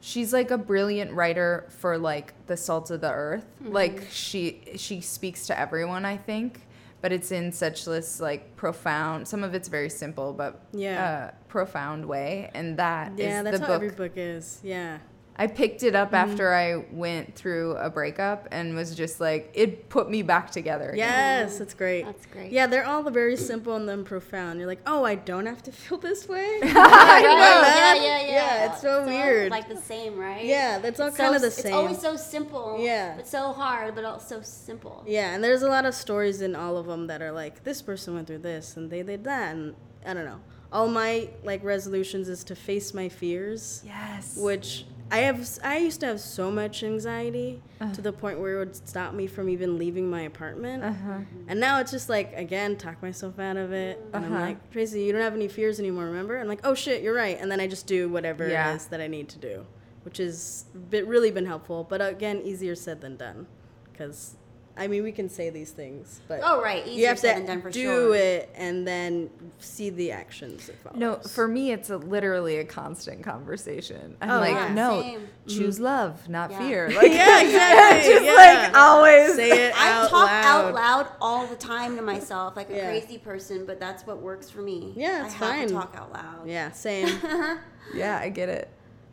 [0.07, 5.01] she's like a brilliant writer for like the salt of the earth like she she
[5.01, 6.61] speaks to everyone i think
[7.01, 10.97] but it's in such this like profound some of it's very simple but Yeah.
[11.05, 14.59] uh, profound way and that Yeah, that's how book every book is.
[14.63, 14.99] Yeah.
[15.37, 16.31] I picked it up mm-hmm.
[16.31, 20.89] after i went through a breakup and was just like it put me back together
[20.89, 20.97] again.
[20.97, 22.05] Yes, that's great.
[22.05, 22.51] That's great.
[22.51, 24.59] Yeah, they're all very simple and then profound.
[24.59, 26.59] You're like, oh, I don't have to feel this way.
[26.87, 28.27] Right, My yeah, yeah, yeah.
[28.27, 29.51] Yeah, it's so all, weird.
[29.51, 30.45] like the same, right?
[30.45, 31.67] Yeah, that's all It's kind so- of the same.
[31.67, 32.77] It's always so simple.
[32.79, 33.15] Yeah.
[33.15, 35.03] But so hard, but also simple.
[35.07, 37.81] Yeah, and there's a lot of stories in all of them that are like, this
[37.81, 40.39] person went through this and they did that, and I don't know.
[40.71, 45.47] All my like resolutions is to face my fears, yes which I have.
[45.63, 47.93] I used to have so much anxiety Uh.
[47.93, 50.83] to the point where it would stop me from even leaving my apartment.
[50.83, 53.99] uh-huh And now it's just like again, talk myself out of it.
[54.13, 54.41] And I'm Uh-huh.
[54.47, 56.37] like, Tracy, you don't have any fears anymore, remember?
[56.37, 57.37] I'm like, oh shit, you're right.
[57.39, 58.73] And then I just do whatever Yeah.
[58.73, 59.65] it is that I need to do,
[60.03, 61.85] which has really been helpful.
[61.87, 63.47] But again, easier said than done,
[63.91, 64.35] because
[64.77, 66.85] I mean, we can say these things, but Oh, right.
[66.85, 68.15] Easier you have said to than done for do sure.
[68.15, 70.69] it and then see the actions.
[70.69, 74.73] It no for me it's a, literally a constant conversation i'm Oh, like yeah.
[74.73, 75.27] no Same.
[75.47, 76.59] choose love not Yeah.
[76.59, 78.13] fear like yeah, exactly.
[78.13, 78.33] just yeah.
[78.33, 80.45] like always say it I out talk loud.
[80.65, 82.85] out loud all the time to myself, like a Yeah.
[82.85, 84.93] crazy person, but that's what works for me.
[84.95, 85.67] Yeah, it's I have fine.
[85.67, 86.47] to talk out loud.
[86.47, 87.07] Yeah, same.
[87.95, 88.69] yeah i get it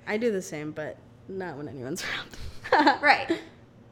[0.07, 0.98] I do the same, but
[1.29, 3.03] not when anyone's around.
[3.03, 3.40] Right.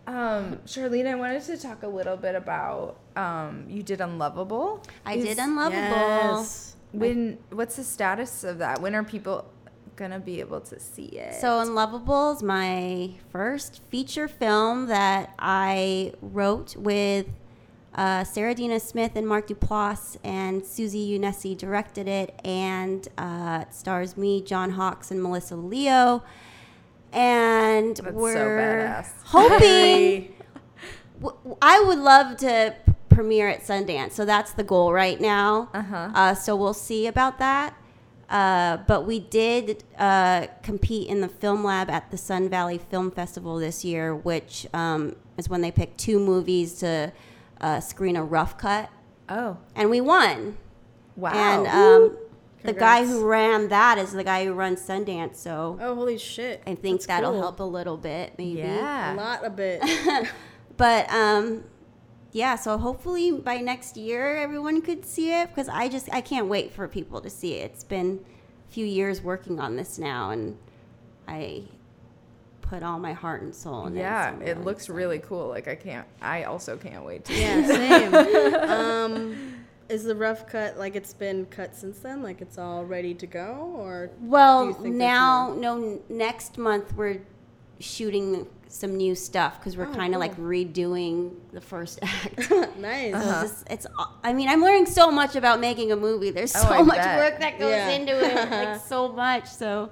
[0.06, 4.82] Um, Charlene, I wanted to talk a little bit about um, you did Unlovable.
[5.06, 5.76] I Is- did Unlovable.
[5.78, 6.76] Yes.
[6.92, 8.82] When what's the status of that?
[8.82, 9.46] When are people
[9.96, 11.40] gonna be able to see it?
[11.40, 17.26] So Unlovable is my first feature film that I wrote with
[17.94, 23.74] uh, Sarah Adina Smith and Mark Duplass, and Suzi Yoonessi directed it, and uh, it
[23.74, 26.22] stars me, John Hawkes, and Melissa Leo.
[27.12, 29.08] And That's so we're badass.
[29.24, 30.36] hoping Very-
[31.20, 32.74] w- w- I would love to
[33.10, 35.68] premiere at Sundance, so that's the goal right now.
[35.74, 36.10] Uh-huh.
[36.14, 37.74] Uh, so we'll see about that.
[38.30, 43.10] Uh, but we did uh, compete in the film lab at the Sun Valley Film
[43.10, 47.12] Festival this year, which um, is when they picked two movies to
[47.60, 48.88] uh, screen a rough cut,
[49.28, 50.56] oh and we won.
[51.14, 51.30] wow!
[51.34, 52.16] And um,
[52.62, 56.62] the guy who ran that is the guy who runs Sundance, so Oh, holy shit.
[56.66, 57.40] I think That's that'll cool.
[57.40, 58.62] help a little bit, maybe.
[58.62, 59.82] A lot, a bit.
[60.76, 61.64] But um,
[62.32, 66.46] yeah, so hopefully by next year everyone could see it because I just I can't
[66.46, 67.72] wait for people to see it.
[67.72, 68.24] It's been
[68.68, 70.56] a few years working on this now, and
[71.28, 71.64] I
[72.62, 74.34] put all my heart and soul in yeah.
[74.34, 74.38] it.
[74.38, 75.48] so It looks really cool.
[75.48, 76.06] Like I can't.
[76.22, 77.34] I also can't wait to.
[77.34, 78.14] yeah, same.
[78.70, 82.22] um, is the rough cut like it's been cut since then?
[82.22, 87.20] Like it's all ready to go, or Well, now, no, next month we're
[87.80, 90.28] shooting some new stuff because we're Oh, kind of cool.
[90.28, 92.50] like redoing the first act.
[92.78, 93.12] nice.
[93.12, 93.86] So this- it's,
[94.24, 96.30] I mean, I'm learning so much about making a movie.
[96.30, 97.18] There's so Oh, much bet.
[97.18, 97.90] work that goes Yeah.
[97.90, 99.46] into it, like so much.
[99.46, 99.90] So,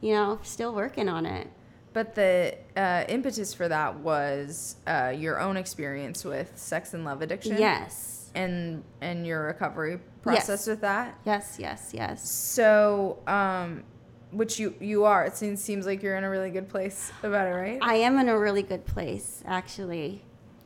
[0.00, 1.48] you know, still working on it.
[1.92, 7.22] But the uh, impetus for that was uh, your own experience with sex and love
[7.22, 7.56] addiction.
[7.58, 10.66] Yes, And and your recovery process Yes.
[10.66, 11.18] with that.
[11.24, 12.28] yes, yes, yes.
[12.28, 13.84] So, um,
[14.32, 15.24] which you you are.
[15.24, 17.78] It seems seems like you're in a really good place about it, right?
[17.80, 20.24] I am in a really good place, actually.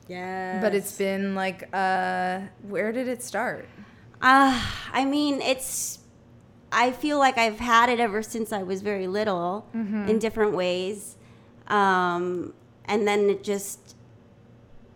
[0.08, 0.60] yeah.
[0.62, 3.68] But it's been like, uh, where did it start?
[4.22, 4.58] Uh,
[4.92, 5.98] I mean, it's.
[6.72, 11.16] I feel like I've had it ever since I was very little in different ways.
[11.66, 12.52] Um,
[12.86, 13.96] and then it just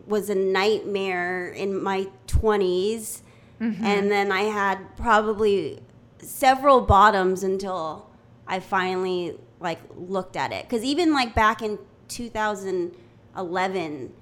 [0.06, 3.22] was a nightmare in my 20s.
[3.60, 3.84] Mm-hmm.
[3.84, 5.80] And then I had probably
[6.18, 8.08] several bottoms until
[8.46, 10.68] I finally like looked at it.
[10.68, 14.12] Because even like back in 2011,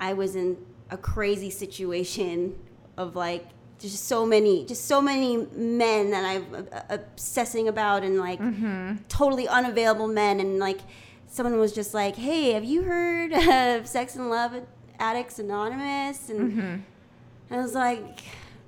[0.00, 0.56] I was in
[0.90, 2.56] a crazy situation
[2.96, 3.46] of like
[3.78, 8.94] just so many, just so many men that I'm obsessing about and like mm-hmm.
[9.08, 10.40] totally unavailable men.
[10.40, 10.80] And like
[11.26, 14.54] someone was just like, "Hey, have you heard of Sex and Love
[14.98, 17.54] Addicts Anonymous?" And mm-hmm.
[17.54, 18.20] I was like,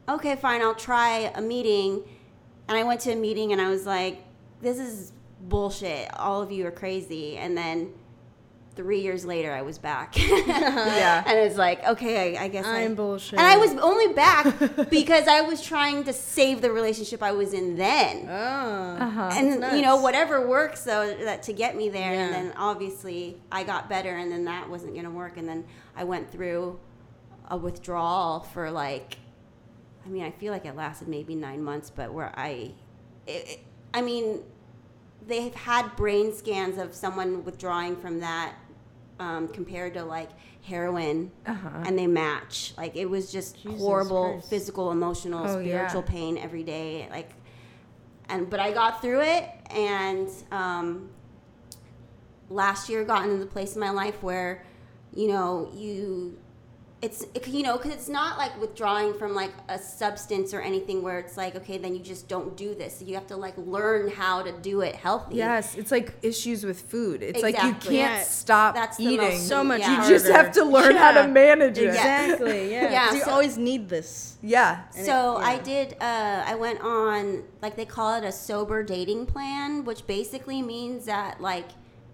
[0.09, 2.03] "Okay, fine, I'll try a meeting."
[2.69, 4.23] And I went to a meeting and I was like,
[4.61, 6.13] "This is bullshit.
[6.15, 7.93] All of you are crazy." And then
[8.79, 10.15] three years later, I was back.
[10.99, 11.23] Yeah.
[11.27, 13.39] And it's like, okay, I, I guess I- I'm bullshit.
[13.41, 14.45] And I was only back
[14.91, 18.27] because I was trying to save the relationship I was in then.
[18.31, 18.97] Oh.
[19.01, 19.31] Uh-huh.
[19.33, 23.41] and that's you know whatever works though that to get me there and then obviously
[23.51, 25.65] I got better and then that wasn't going to work and then
[25.97, 26.79] I went through
[27.51, 29.19] a withdrawal for like
[30.05, 32.73] I mean I feel like it lasted maybe 9 months but where I
[33.27, 33.61] it, it-
[33.95, 34.41] I mean
[35.27, 38.55] they've had brain scans of someone withdrawing from that
[39.19, 40.31] um, compared to like
[40.63, 41.69] heroin Uh-huh.
[41.87, 44.51] and they match like it was just Jesus horrible Christ.
[44.51, 45.89] physical emotional Oh, yeah.
[45.89, 47.31] spiritual pain every day like
[48.29, 51.09] and but i got through it and um,
[52.51, 54.63] last year got into the place in my life where
[55.15, 56.39] you know you
[57.01, 61.01] it's it, you know because it's not like withdrawing from like a substance or anything
[61.01, 64.11] where it's like okay then you just don't do this you have to like learn
[64.11, 67.23] how to do it healthy Yes, it's like issues with food.
[67.23, 68.23] It's like you can't Yeah.
[68.23, 69.19] stop That's eating.
[69.19, 70.03] most- so much Yeah.
[70.03, 71.87] you just have to learn how to manage it.
[71.89, 72.71] Exactly.
[72.73, 72.91] Yeah.
[72.91, 74.37] Yeah, 'cause you so- always need this.
[74.43, 74.83] Yeah.
[74.97, 75.97] And so it- I did.
[76.01, 81.05] Uh, I went on like they call it a sober dating plan, which basically means
[81.07, 81.69] that like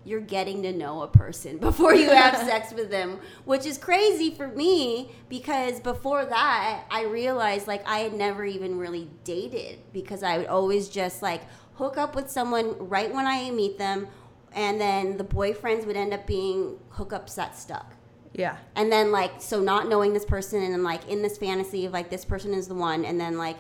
[0.04, 4.30] you're getting to know a person before you have sex with them, which is crazy
[4.30, 10.22] for me because before that I realized like I had never even really dated because
[10.22, 11.42] I would always just like
[11.74, 14.06] hook up with someone right when I meet them,
[14.52, 17.94] and then the boyfriends would end up being hookups that stuck
[18.32, 18.56] Yeah.
[18.76, 21.92] and then like so not knowing this person and I'm like in this fantasy of
[21.92, 23.56] like this person is the one and then like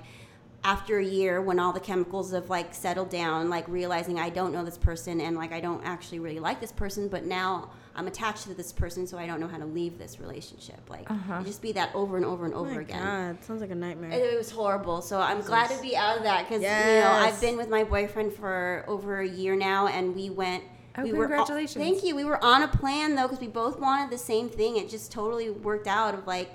[0.64, 4.50] after a year when all the chemicals have like settled down like realizing I don't
[4.52, 8.06] know this person and like I don't actually really like this person but now I'm
[8.06, 11.42] attached to this person so I don't know how to leave this relationship like Uh-huh.
[11.44, 13.02] just be that over and over and Oh over my again
[13.34, 14.10] God, sounds like a nightmare.
[14.10, 15.02] it, it was horrible.
[15.02, 17.84] So I'm glad to be out of that because you know I've been with my
[17.84, 20.64] boyfriend for over a year now, and we went.
[20.96, 21.76] Oh, we congratulations.
[21.76, 22.14] Were, thank you.
[22.16, 24.76] We were on a plan though because we both wanted the same thing.
[24.78, 26.14] It just totally worked out.
[26.14, 26.52] Of like,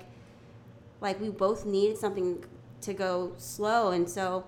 [1.00, 2.44] like we both needed something
[2.82, 4.44] to go slow, and so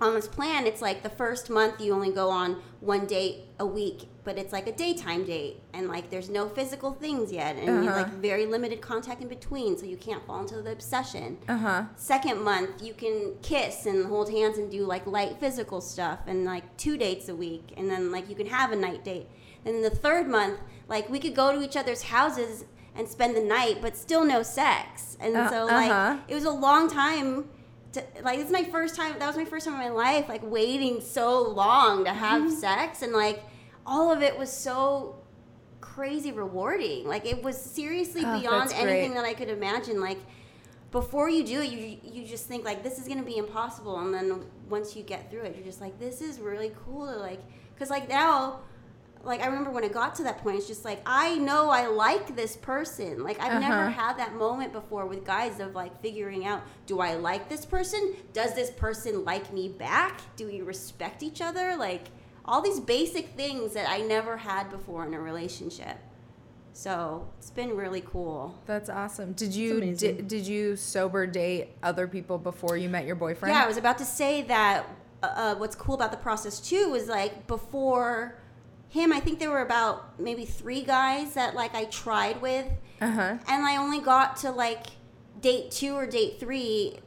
[0.00, 3.66] on this plan, it's like the first month you only go on one date a
[3.66, 7.86] week, but it's like a daytime date, and like there's no physical things yet, and
[7.88, 7.96] Uh-huh.
[7.98, 11.38] like very limited contact in between, so you can't fall into the obsession.
[11.48, 11.82] Uh huh.
[11.96, 16.44] Second month, you can kiss and hold hands and do like light physical stuff, and
[16.44, 19.28] like two dates a week, and then like you can have a night date.
[19.64, 23.36] And then the third month, like we could go to each other's houses and spend
[23.36, 25.16] the night, but still no sex.
[25.20, 26.18] And Uh- so like uh-huh.
[26.28, 27.48] it was a long time.
[27.92, 29.18] To, like this is my first time.
[29.18, 33.02] That was my first time in my life, like waiting so long to have sex,
[33.02, 33.42] and like
[33.84, 35.16] all of it was so
[35.82, 37.06] crazy rewarding.
[37.06, 40.00] Like it was seriously Oh, beyond anything that I could imagine.
[40.00, 40.18] Like
[40.90, 44.14] before you do it, you you just think like this is gonna be impossible, and
[44.14, 47.40] then once you get through it, you're just like this is really cool to like,
[47.78, 48.60] cause like now.
[49.24, 51.86] Like I remember when it got to that point, it's just like I know I
[51.86, 53.22] like this person.
[53.22, 53.90] Like I've never Uh-huh.
[53.90, 58.14] had that moment before with guys of like figuring out: Do I like this person?
[58.32, 60.20] Does this person like me back?
[60.36, 61.76] Do we respect each other?
[61.76, 62.08] Like
[62.44, 65.96] all these basic things that I never had before in a relationship.
[66.74, 68.58] So it's been really cool.
[68.66, 69.32] That's awesome.
[69.34, 70.16] Did you amazing.
[70.16, 73.54] did, did you sober date other people before you met your boyfriend?
[73.54, 74.86] Yeah, I was about to say that
[75.22, 78.36] uh, uh, what's cool about the process too is like before
[78.92, 82.66] him, I think there were about maybe three guys that like I tried with,
[83.00, 83.36] Uh-huh.
[83.48, 84.86] and I only got to like
[85.40, 86.98] date two or date three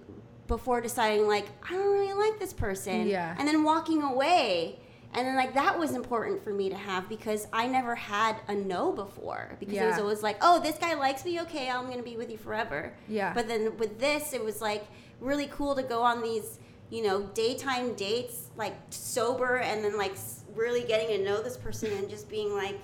[0.48, 3.08] before deciding like I don't really like this person.
[3.08, 3.36] Yeah.
[3.38, 4.80] And then walking away.
[5.14, 8.54] And then like that was important for me to have because I never had a
[8.56, 9.56] no before.
[9.60, 12.30] Because it was always like, oh, this guy likes me, okay, I'm gonna be with
[12.30, 12.94] you forever.
[13.08, 13.32] Yeah.
[13.34, 14.84] But then with this, it was like
[15.22, 20.16] really cool to go on these, you know, daytime dates, like sober, and then like
[20.56, 22.80] really getting to know this person and just being like,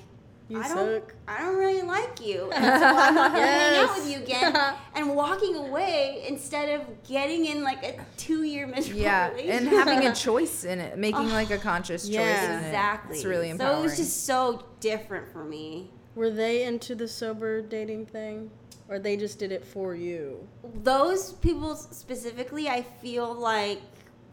[0.50, 1.04] You I don't.
[1.28, 4.56] I don't really like you, and so I'm not gonna hang out with you again.
[4.96, 10.14] And walking away instead of getting in like a two-year miserable Yeah, and having a
[10.14, 12.58] choice in it, making like a conscious choice Yeah.
[12.58, 12.68] in it.
[12.68, 13.16] exactly.
[13.16, 13.78] It's really important.
[13.78, 15.90] So it was just so different for me.
[16.16, 18.52] Were they into the sober dating thing,
[18.90, 20.46] or they just did it for you?
[20.84, 23.82] those people specifically i feel like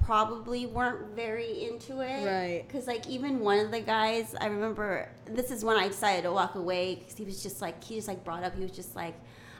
[0.08, 2.64] probably weren't very into it Right.
[2.66, 6.32] because like even one of the guys i remember this is when i decided to
[6.32, 8.96] walk away because he was just like he just like brought up he was just
[8.96, 9.12] like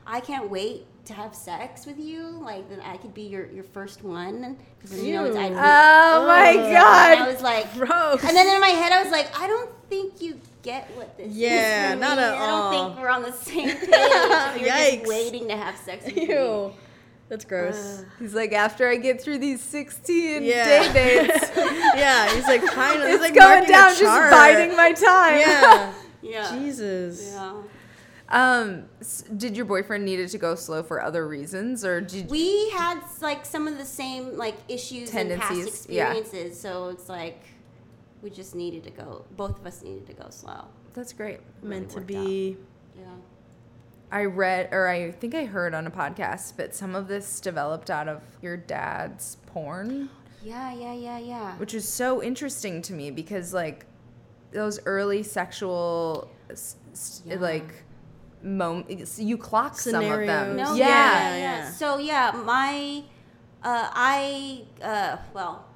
[0.07, 3.63] i can't wait to have sex with you like then i could be your your
[3.63, 5.55] first one because you know it's I, Ew.
[5.55, 7.19] oh my god!
[7.19, 8.25] I was like Gross.
[8.25, 11.31] and then in my head i was like i don't think you get what this
[11.31, 14.95] Yeah, is for not at i don't think we're on the same page you're Yikes.
[15.01, 16.73] just waiting to have sex with Ew.
[17.29, 18.01] That's gross.
[18.01, 18.07] Ugh.
[18.19, 20.93] He's like, after I get through these 16 Yeah.
[20.93, 23.09] day dates, yeah, he's like kind of.
[23.11, 25.39] it's like going marking a down, just biding my time.
[25.41, 25.93] Yeah.
[26.23, 27.31] yeah Jesus.
[27.33, 27.63] yeah
[28.31, 28.85] Um,
[29.37, 33.45] did your boyfriend needed to go slow for other reasons, or did we had like
[33.47, 36.13] some of the same like issues and past Tendencies, yeah.
[36.13, 37.41] experiences so it's like
[38.23, 41.39] we just needed to go both of us needed to go slow that's great.
[41.63, 42.57] Meant to be.
[42.59, 42.65] yeah
[44.11, 47.91] I read, or I think I heard on a podcast, but some of this developed
[47.91, 50.09] out of your dad's porn,
[50.43, 53.85] yeah yeah yeah yeah which is so interesting to me because like
[54.53, 57.37] those early sexual, s- s- Yeah.
[57.41, 57.85] like,
[58.43, 60.57] moments, you clock some of them.
[60.57, 60.87] No yeah.
[60.89, 61.71] yeah, yeah, yeah.
[61.71, 63.03] so yeah my
[63.65, 65.67] uh i uh well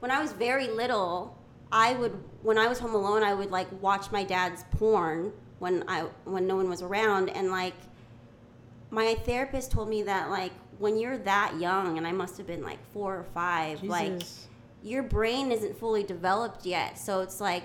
[0.00, 1.38] when i was very little
[1.72, 5.84] i would when i was home alone i would like watch my dad's porn when
[5.86, 7.74] i when no one was around and like
[8.90, 12.62] my therapist told me that like when you're that young and i must have been
[12.62, 14.22] like four or five like
[14.82, 16.98] your brain isn't fully developed yet.
[16.98, 17.64] So it's like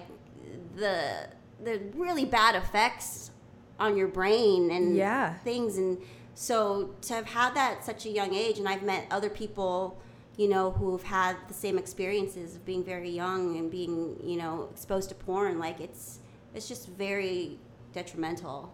[0.76, 1.30] the
[1.64, 3.32] the really bad effects
[3.80, 5.36] on your brain and Yeah.
[5.36, 5.78] things.
[5.78, 5.98] And
[6.34, 9.98] so to have had that at such a young age and i've met other people
[10.36, 14.68] you know who've had the same experiences of being very young and being you know
[14.74, 16.20] exposed to porn like it's
[16.54, 17.58] it's just very
[17.96, 18.72] detrimental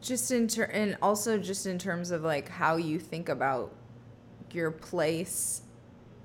[0.00, 3.72] just in ter- and also just in terms of like how you think about
[4.52, 5.62] your place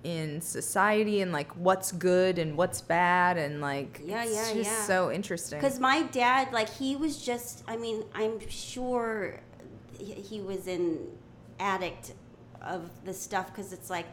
[0.04, 4.72] in society and like what's good and what's bad and like Yeah, it's yeah, just
[4.72, 4.84] yeah.
[4.84, 9.40] so interesting Because my dad, like, he was just, I mean, I'm sure
[9.98, 11.00] he he was an
[11.60, 12.14] addict
[12.62, 14.06] of the stuff because it's like,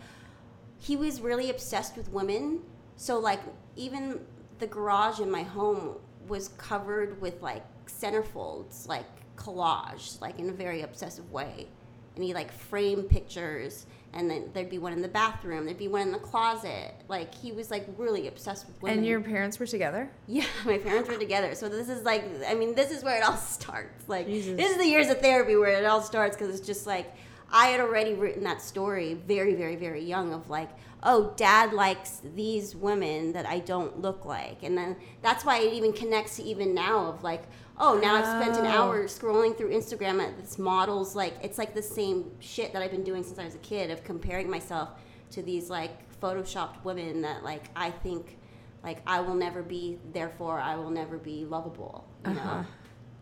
[0.78, 2.60] he was really obsessed with women.
[2.96, 3.40] So, like,
[3.76, 4.20] even
[4.58, 5.96] the garage in my home
[6.28, 7.64] was covered with, like,
[8.00, 11.66] centerfolds, like, collage, like, in a very obsessive way.
[12.14, 13.86] And he, like, framed pictures.
[14.14, 15.64] And then there'd be one in the bathroom.
[15.64, 16.94] There'd be one in the closet.
[17.08, 18.98] Like he was like really obsessed with women.
[18.98, 21.54] and your parents were together Yeah, my parents were together.
[21.54, 24.08] So this is like, I mean, this is where it all starts.
[24.08, 24.56] Like, Jesus.
[24.56, 27.14] this is the years of therapy where it all starts because it's just like,
[27.50, 30.70] I had already written that story very, very, very young of like,
[31.02, 34.62] oh, dad likes these women that I don't look like.
[34.62, 37.44] And then that's why it even connects to even now of like,
[37.78, 41.16] oh, now I've spent an hour scrolling through Instagram at this models.
[41.16, 43.90] Like, it's like the same shit that I've been doing since I was a kid
[43.90, 44.90] of comparing myself
[45.30, 48.38] to these like photoshopped women that like I think
[48.84, 52.06] like I will never be, therefore I will never be lovable.
[52.24, 52.66] You uh-huh know?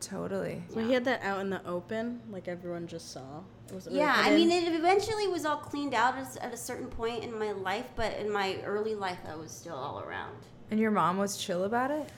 [0.00, 3.40] totally So he had that out in the open, like everyone just saw.
[3.68, 6.56] It wasn't really Yeah, I mean, it eventually was all cleaned out as, at a
[6.56, 10.36] certain point in my life, but in my early life, I was still all around.
[10.70, 12.10] and your mom was chill about it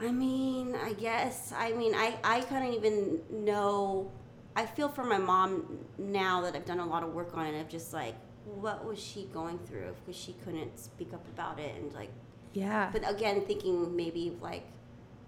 [0.00, 1.52] I mean, I guess.
[1.56, 4.10] I mean, I, I couldn't even know.
[4.56, 7.60] I feel for my mom now that I've done a lot of work on it,
[7.60, 9.94] of just like, what was she going through?
[10.04, 11.74] Because she couldn't speak up about it.
[11.80, 12.10] And like,
[12.54, 14.64] yeah but again, thinking maybe like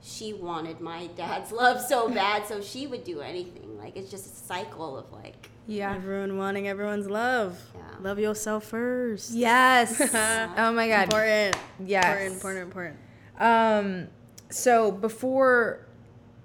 [0.02, 3.78] she wanted my dad's love so bad, so she would do anything.
[3.78, 7.60] Like, it's just a cycle of like, yeah Everyone wanting everyone's love.
[7.74, 7.82] Yeah.
[8.00, 9.32] Love yourself first.
[9.32, 10.00] yes
[10.56, 11.56] oh my god Important.
[11.84, 12.96] yes Important, important, important.
[13.38, 14.08] Um,
[14.50, 15.86] so before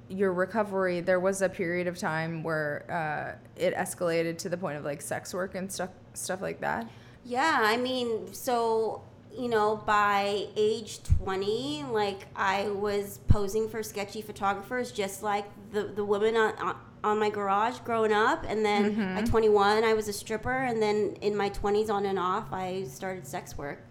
[0.07, 4.77] your recovery, there was a period of time where uh, it escalated to the point
[4.77, 6.87] of like sex work and stuff stuff like that.
[7.23, 9.01] Yeah, I mean, so
[9.35, 15.83] you know, by age 20, like I was posing for sketchy photographers, just like the
[15.83, 16.57] the women on.
[16.59, 19.17] on on my garage growing up and then Mm-hmm.
[19.19, 22.85] at 21 I was a stripper and then in my 20s on and off I
[22.85, 23.83] started sex work.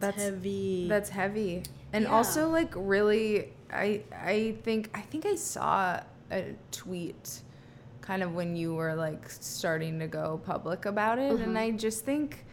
[0.00, 0.86] That's, heavy.
[0.88, 1.62] That's heavy.
[1.92, 2.10] And Yeah.
[2.10, 7.40] also like really I I think I think I saw a tweet
[8.00, 11.42] kind of when you were like starting to go public about it Mm-hmm.
[11.42, 12.44] and I just think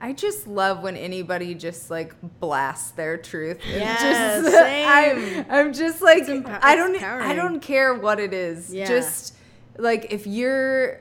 [0.00, 3.58] I just love when anybody just like blasts their truth.
[3.68, 4.02] Yes,
[4.42, 4.88] just, same.
[4.88, 8.74] I'm, I'm just like I don't I don't care what it is.
[8.74, 8.86] Yeah.
[8.86, 9.34] Just
[9.78, 11.00] like if you're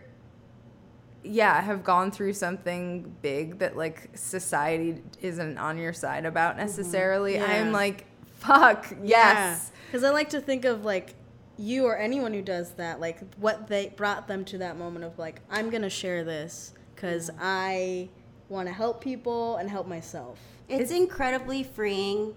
[1.24, 7.34] yeah have gone through something big that like society isn't on your side about necessarily
[7.36, 7.52] Mm-hmm.
[7.52, 7.62] Yeah.
[7.62, 8.06] i'm like
[8.40, 11.14] fuck yes Because I like to think of like
[11.58, 15.20] you or anyone who does that, like what they brought them to that moment of
[15.20, 18.10] like, I'm gonna share this because I
[18.50, 20.40] want to help people and help myself.
[20.70, 22.34] It's, incredibly freeing.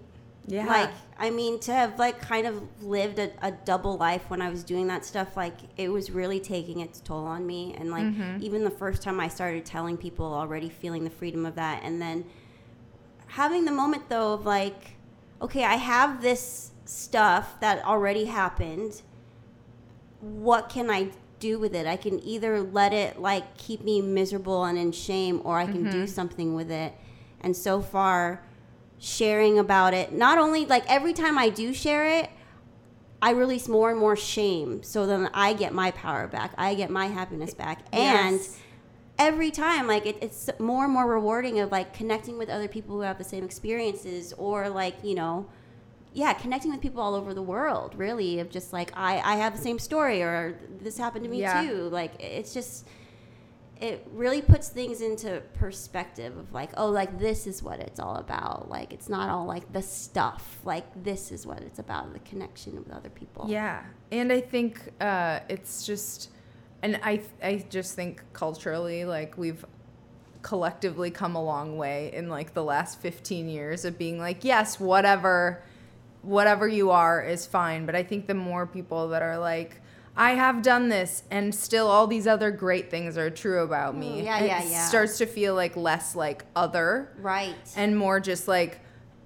[0.47, 4.41] Yeah Like, I mean, to have like kind of lived a, a double life when
[4.41, 7.75] I was doing that stuff, like it was really taking its toll on me.
[7.77, 8.43] And like, mm-hmm.
[8.43, 12.01] even the first time I started telling people, already feeling the freedom of that, and
[12.01, 12.25] then
[13.27, 14.95] having the moment though of like,
[15.41, 19.01] okay, I have this stuff that already happened.
[20.19, 21.85] What can I do with it?
[21.85, 25.83] I can either let it like keep me miserable and in shame, or I can
[25.83, 26.05] do mm-hmm.
[26.05, 26.93] something with it.
[27.41, 28.43] And so far,
[28.99, 32.29] sharing about it, not only like every time I do share it,
[33.21, 34.83] I release more and more shame.
[34.83, 36.53] So then I get my power back.
[36.57, 37.79] I get my happiness back.
[37.91, 38.57] And Yes.
[39.17, 42.95] every time like it, it's more and more rewarding of like connecting with other people
[42.95, 45.47] who have the same experiences or like you know
[46.13, 49.55] yeah connecting with people all over the world really of just like i i have
[49.55, 51.61] the same story or this happened to me Yeah.
[51.65, 52.85] too like it's just
[53.81, 58.15] it really puts things into perspective of like oh like this is what it's all
[58.17, 58.69] about.
[58.69, 60.59] Like it's not all like the stuff.
[60.63, 63.45] Like this is what it's about the connection with other people.
[63.49, 66.29] Yeah, and I think uh, it's just,
[66.81, 69.65] and I I just think culturally, like we've
[70.41, 74.79] collectively come a long way in like the last 15 years of being like, yes,
[74.79, 75.63] whatever,
[76.21, 77.87] whatever you are is fine.
[77.87, 79.81] But I think the more people that are like,
[80.17, 84.21] I have done this, and still all these other great things are true about me.
[84.21, 84.87] Mm, yeah, it yeah, yeah.
[84.87, 88.79] Starts to feel like less like other right and more just like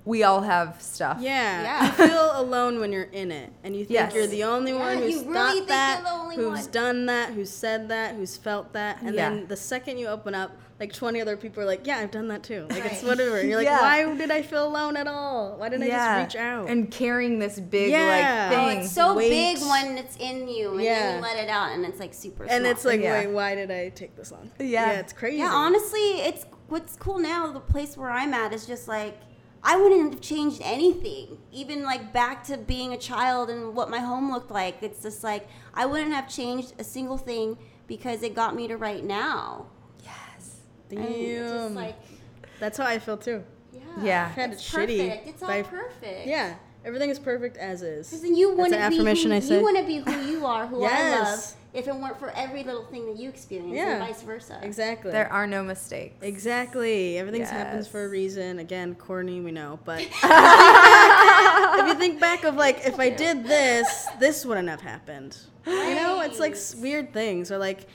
[0.06, 1.18] we all have stuff.
[1.20, 1.62] Yeah.
[1.62, 1.86] Yeah.
[1.86, 3.52] You feel alone when you're in it.
[3.64, 4.14] And you think Yes.
[4.16, 6.62] you're the only Yeah, one you who's really thought think that, you're the only who's
[6.64, 6.72] one.
[6.72, 9.02] done that, who's said that, who's felt that.
[9.04, 9.30] And Yeah.
[9.30, 12.30] then the second you open up, like 20 other people are like, yeah, I've done
[12.30, 12.66] that too.
[12.70, 13.38] Like, it's whatever.
[13.40, 13.82] And you're like, Yeah.
[13.82, 15.58] why did I feel alone at all?
[15.58, 16.70] Why didn't I just reach out?
[16.70, 18.50] And carrying this big Yeah.
[18.52, 18.80] like Oh, thing.
[18.80, 19.30] it's so weight.
[19.30, 22.44] big when it's in you, and then you let it out, and it's like super.
[22.44, 22.72] and small.
[22.72, 23.20] it's like, Yeah.
[23.20, 24.52] wait, why did I take this on?
[24.60, 24.66] Yeah.
[24.94, 25.38] Yeah, it's crazy.
[25.38, 27.52] yeah, honestly, it's what's cool now.
[27.52, 29.18] The place where I'm at is just like
[29.62, 34.00] I wouldn't have changed anything, even like back to being a child and what my
[34.00, 34.78] home looked like.
[34.82, 38.78] It's just like I wouldn't have changed a single thing because it got me to
[38.78, 39.66] right now.
[40.98, 41.06] Yes.
[41.08, 41.16] And
[41.50, 41.76] just Damn.
[41.76, 41.96] like
[42.60, 43.44] That's how I feel too.
[43.74, 44.30] yeah, Yeah.
[44.30, 45.28] Had it's it shitty.
[45.28, 46.28] It's all by- perfect.
[46.28, 48.22] Yeah, everything is perfect as Because is.
[48.22, 49.58] then you That's wouldn't an be affirmation who, I say.
[49.58, 52.84] you wouldn't be who you are, who I love, if it weren't for every little
[52.86, 53.98] thing that you experience, Yeah.
[53.98, 54.60] and vice versa.
[54.64, 55.12] Exactly.
[55.12, 56.16] There are no mistakes.
[56.22, 57.18] Exactly.
[57.20, 58.58] Everything happens for a reason.
[58.58, 59.78] Again, corny, we know.
[59.86, 64.08] But if you, think back, if you think back of like, if I did this,
[64.20, 65.38] this wouldn't have happened.
[65.68, 67.52] You know, it's like weird things.
[67.52, 67.88] Or like,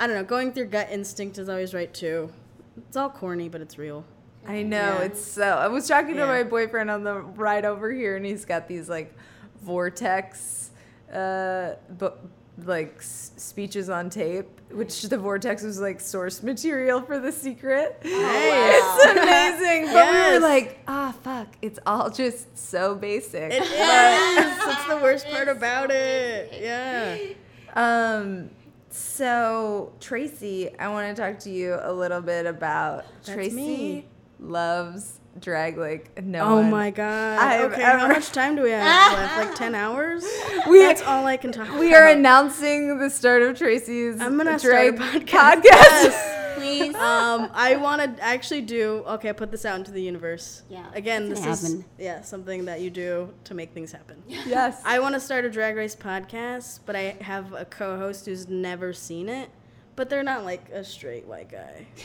[0.00, 2.30] I don't know, going through gut instinct is always right too.
[2.76, 4.04] It's all corny, but it's real.
[4.46, 5.02] I know Yeah.
[5.02, 5.44] it's so.
[5.44, 8.88] I was talking to my boyfriend on the ride over here, and he's got these
[8.88, 9.14] like
[9.62, 10.70] vortex,
[11.12, 12.18] uh, but
[12.64, 17.98] like s- speeches on tape, which the vortex was like source material for the secret.
[18.04, 18.12] Nice.
[18.84, 19.04] It's
[19.60, 23.52] amazing, but we were like, ah, fuck, it's all just so basic.
[23.52, 23.68] It is.
[23.70, 26.52] That's the worst part about it.
[26.60, 27.16] Yeah.
[27.74, 28.50] Um,
[28.92, 34.06] so Tracy, I want to talk to you a little bit about That's Tracy me.
[34.38, 36.70] loves drag like no Oh one.
[36.70, 37.38] my god.
[37.38, 39.38] I've okay, how much time do we have left?
[39.48, 40.24] Like 10 hours?
[40.68, 44.58] We- That's all I can talk We are announcing the start of Tracy's I'm gonna
[44.58, 45.62] drag start podcast.
[45.62, 46.28] podcast.
[46.56, 46.94] Please.
[46.94, 49.02] um, I want to actually do.
[49.06, 50.62] Okay, I put this out into the universe.
[50.68, 51.84] Yeah, Again, this gonna is happen.
[51.98, 54.22] yeah something that you do to make things happen.
[54.26, 54.80] yes.
[54.84, 58.92] I want to start a drag race podcast, but I have a co-host who's never
[58.92, 59.48] seen it.
[59.96, 61.86] But they're not like a straight white guy.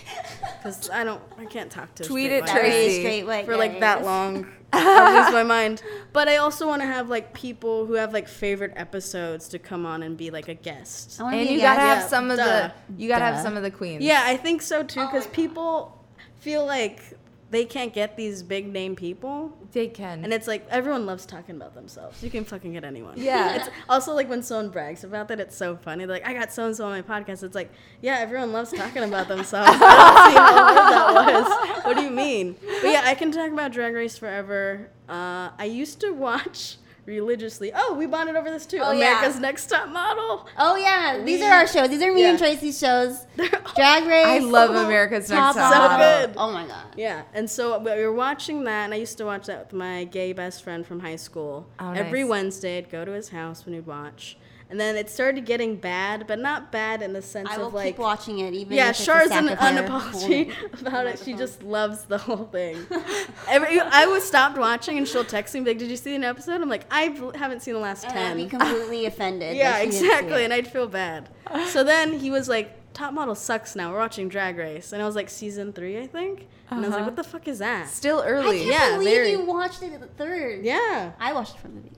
[0.57, 2.99] Because I don't, I can't talk to a Tweet straight it, white Very Tracy.
[3.01, 3.79] straight white for like guys.
[3.81, 4.47] that long.
[4.73, 5.81] I lose my mind.
[6.13, 9.85] But I also want to have like people who have like favorite episodes to come
[9.85, 11.21] on and be like a guest.
[11.21, 11.87] I And be a you gotta guest.
[11.87, 12.69] have Yeah, some of duh.
[12.97, 14.03] the you gotta have some of the queens.
[14.03, 14.99] Yeah, I think so too.
[14.99, 15.33] Oh Because my God.
[15.33, 16.03] people
[16.39, 17.16] feel like
[17.49, 19.57] they can't get these big name people.
[19.71, 20.23] they can.
[20.23, 22.21] And it's like everyone loves talking about themselves.
[22.21, 23.13] You can fucking get anyone.
[23.17, 23.55] Yeah.
[23.57, 26.05] It's also like when someone brags about that, it's so funny.
[26.05, 27.43] They're like, I got so and so on my podcast.
[27.43, 27.71] It's like,
[28.01, 29.69] yeah, everyone loves talking about themselves.
[29.81, 31.85] I don't see what that was.
[31.85, 32.55] What do you mean?
[32.81, 34.89] But yeah, I can talk about Drag Race forever.
[35.07, 36.77] Uh, I used to watch
[37.07, 37.71] religiously.
[37.73, 38.79] Oh, we bonded over this too.
[38.81, 39.17] Oh, yeah.
[39.19, 40.47] America's Next Top Model.
[40.57, 41.89] Oh yeah, these are our shows.
[41.89, 43.25] These are me and Tracy's shows.
[43.75, 44.25] Drag Race.
[44.27, 46.27] I love America's Next Top Top So Model.
[46.27, 46.35] good.
[46.37, 46.85] Oh my god.
[46.95, 50.03] Yeah, and so we were watching that, and I used to watch that with my
[50.03, 51.67] gay best friend from high school.
[51.79, 52.29] Oh, Every nice.
[52.29, 54.37] Wednesday, I'd go to his house when we'd watch,
[54.69, 57.73] and then it started getting bad, but not bad in the sense I will of
[57.73, 57.87] like.
[57.87, 58.75] keep watching it even.
[58.75, 61.19] Yeah, if it's a Char's an of hair unapology about it.
[61.23, 62.77] She just loves the whole thing.
[63.47, 66.61] Every, I was stopped watching, and she'll text me like, "Did you see an episode?"
[66.61, 67.03] I'm like, "I
[67.35, 69.55] haven't seen the last And I'd be completely offended.
[69.55, 70.43] Yeah, that she didn't see exactly.
[70.43, 71.29] And I'd feel bad.
[71.67, 73.91] So then he was like, Top Model sucks now.
[73.91, 74.91] We're watching Drag Race.
[74.91, 76.47] And I was like, season three, I think.
[76.69, 77.05] And I was like, Uh-huh.
[77.05, 77.87] what the fuck is that?
[77.87, 78.57] Still I early.
[78.65, 79.31] can't Yeah, believe very.
[79.31, 80.65] you watched it at the third.
[80.65, 81.11] Yeah.
[81.19, 81.96] I watched it from the beginning.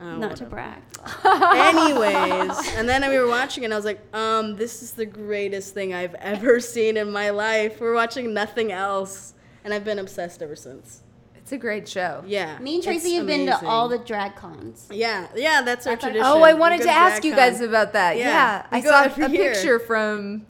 [0.00, 0.80] Oh, Not to brag.
[1.24, 5.06] Anyways, and then we were watching it and I was like, um, this is the
[5.06, 7.80] greatest thing I've ever seen in my life.
[7.80, 9.34] We're watching nothing else.
[9.64, 11.02] And I've been obsessed ever since.
[11.36, 12.22] It's a great show.
[12.26, 12.58] Yeah.
[12.58, 14.86] Me and Tracy have been to all the drag cons.
[14.90, 16.22] Yeah, yeah, that's our tradition.
[16.24, 17.38] Oh, I wanted to ask you con.
[17.38, 18.16] guys about that.
[18.16, 19.52] Yeah, Yeah, I saw a year.
[19.54, 20.46] picture from.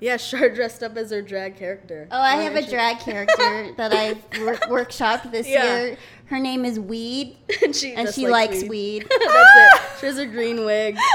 [0.00, 2.08] Yeah, Char dressed up as her drag character.
[2.10, 5.80] Oh, I have a drag character that I've work- workshopped this Yeah.
[5.82, 5.96] year.
[6.26, 8.70] Her name is Weed, and she, and she likes weed.
[8.70, 9.06] weed.
[9.10, 10.00] That's it.
[10.00, 10.96] She has a green wig.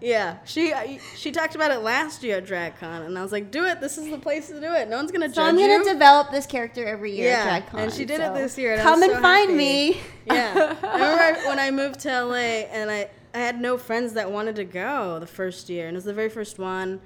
[0.00, 3.50] Yeah, she uh, she talked about it last year at DragCon, and I was like,
[3.50, 3.78] "Do it!
[3.78, 4.88] This is the place to do it.
[4.88, 7.66] No one's gonna So judge I'm gonna you." develop this character every year Yeah, at
[7.70, 7.78] DragCon.
[7.80, 9.54] and she did it this year, and Come and so find happy.
[9.58, 10.00] me.
[10.24, 12.36] yeah, I remember when I moved to LA,
[12.72, 15.98] and I I had no friends that wanted to go the first year, and it
[15.98, 16.98] was the very first one,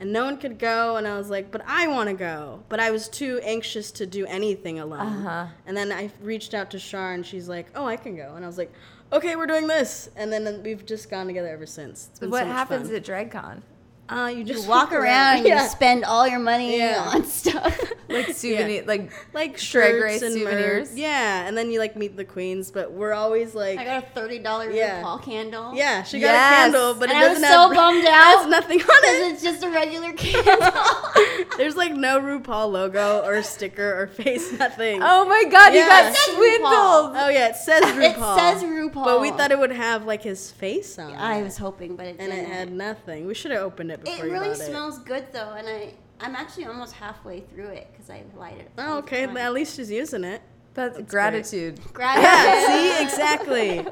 [0.00, 2.80] and no one could go, and I was like, "But I want to go," but
[2.80, 5.00] I was too anxious to do anything alone.
[5.24, 5.46] Uh-huh.
[5.66, 8.44] And then I reached out to Shar, and she's like, "Oh, I can go," and
[8.44, 8.72] I was like.
[9.12, 12.10] Okay, we're doing this, and then we've just gone together ever since.
[12.18, 12.96] What so happens fun.
[12.96, 13.60] at DragCon?
[14.08, 15.62] Uh, you just You walk around and yeah.
[15.62, 17.10] you spend all your money Yeah.
[17.14, 17.78] on stuff.
[18.14, 20.90] Like souvenir, like like Drag shirts Race and souvenirs?
[20.90, 20.98] merch.
[20.98, 24.06] Yeah, and then you like meet the queens, but we're always like, I got a
[24.08, 25.02] thirty dollar Yeah.
[25.02, 25.74] RuPaul candle.
[25.74, 26.52] yeah, she got Yes.
[26.52, 28.80] a candle, but and it I was doesn't so have bummed it has out nothing
[28.80, 29.32] on it.
[29.32, 31.54] it's just a regular candle.
[31.56, 35.00] There's like no RuPaul logo or sticker or face, nothing.
[35.02, 37.12] oh my god, you got It says swindled.
[37.16, 38.36] Oh, yeah, it says RuPaul.
[38.36, 39.04] it says RuPaul.
[39.04, 42.06] But we thought it would have like his face on I it, was hoping, but
[42.06, 42.32] it didn't.
[42.32, 43.26] and it had nothing.
[43.26, 45.94] We should have opened it before It you really bought smells good though, and I
[46.24, 48.70] I'm actually almost halfway through it because I light it.
[48.78, 49.24] Oh, okay.
[49.24, 50.40] At least she's using it.
[50.72, 51.78] That's, That's gratitude.
[51.98, 52.66] Yeah,
[52.98, 53.86] see, exactly.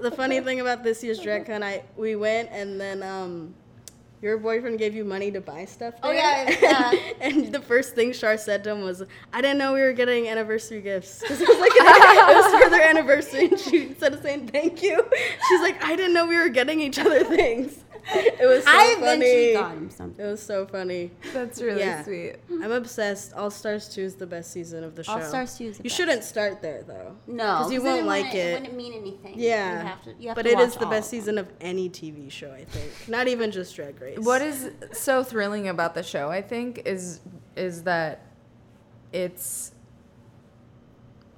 [0.00, 3.54] The funny thing about this year's DragCon, I we went and then um,
[4.22, 5.92] your boyfriend gave you money to buy stuff.
[6.02, 6.92] Oh, yeah, yeah.
[7.20, 10.26] and the first thing Shar said to him was, "I didn't know we were getting
[10.26, 14.22] anniversary gifts." 'Cause it was like it was for their anniversary, and she instead of
[14.22, 15.06] saying thank you,
[15.48, 17.83] she's like, "I didn't know we were getting each other things."
[18.14, 19.24] It was so I funny.
[19.24, 20.24] eventually got him something.
[20.24, 21.10] It was so funny.
[21.32, 22.04] That's really Yeah.
[22.04, 22.36] sweet.
[22.62, 23.32] I'm obsessed.
[23.32, 25.12] All Stars 2 is the best season of the show.
[25.12, 25.96] All Stars 2 is the You best.
[25.96, 27.16] shouldn't start there though.
[27.26, 28.60] No, because you won't like wouldn't- it.
[28.60, 29.34] wouldn't mean anything.
[29.36, 30.14] Yeah, you have to.
[30.18, 32.52] You have but to it is watch the best of season of any TV show.
[32.52, 34.18] I think, not even just Drag Race.
[34.18, 37.20] What is so thrilling about the show, I think, is
[37.56, 38.20] is that
[39.12, 39.72] it's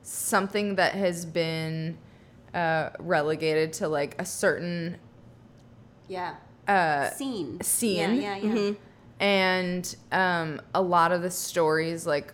[0.03, 1.99] something that has been
[2.55, 4.97] uh, relegated to like a certain
[6.09, 6.37] Yeah.
[6.69, 7.61] Uh, Scene.
[7.61, 8.17] scene.
[8.17, 8.53] Yeah, yeah, yeah.
[8.55, 8.77] Mhm.
[9.21, 12.33] and um, a lot of the stories like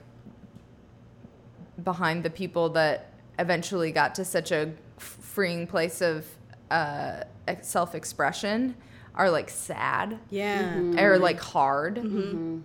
[1.82, 6.26] behind the people that eventually got to such a f- freeing place of
[6.70, 7.22] uh,
[7.60, 8.74] self-expression
[9.14, 10.98] are like sad Yeah, Mm-hmm.
[10.98, 11.98] or like hard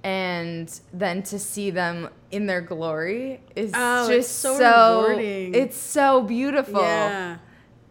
[0.04, 5.54] and then to see them in their glory is Oh, just it's so so rewarding.
[5.56, 7.38] it's so beautiful yeah,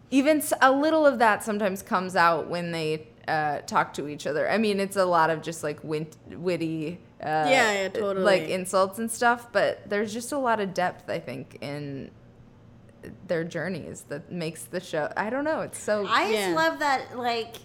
[0.09, 4.49] even a little of that sometimes comes out when they uh, talk to each other.
[4.49, 8.25] I mean, it's a lot of just like wit- witty, uh, Yeah, yeah, totally.
[8.25, 9.51] like insults and stuff.
[9.51, 12.11] But there's just a lot of depth, I think, in
[13.27, 15.11] their journeys that makes the show.
[15.15, 15.61] I don't know.
[15.61, 16.05] It's so.
[16.07, 17.55] I just love that, like,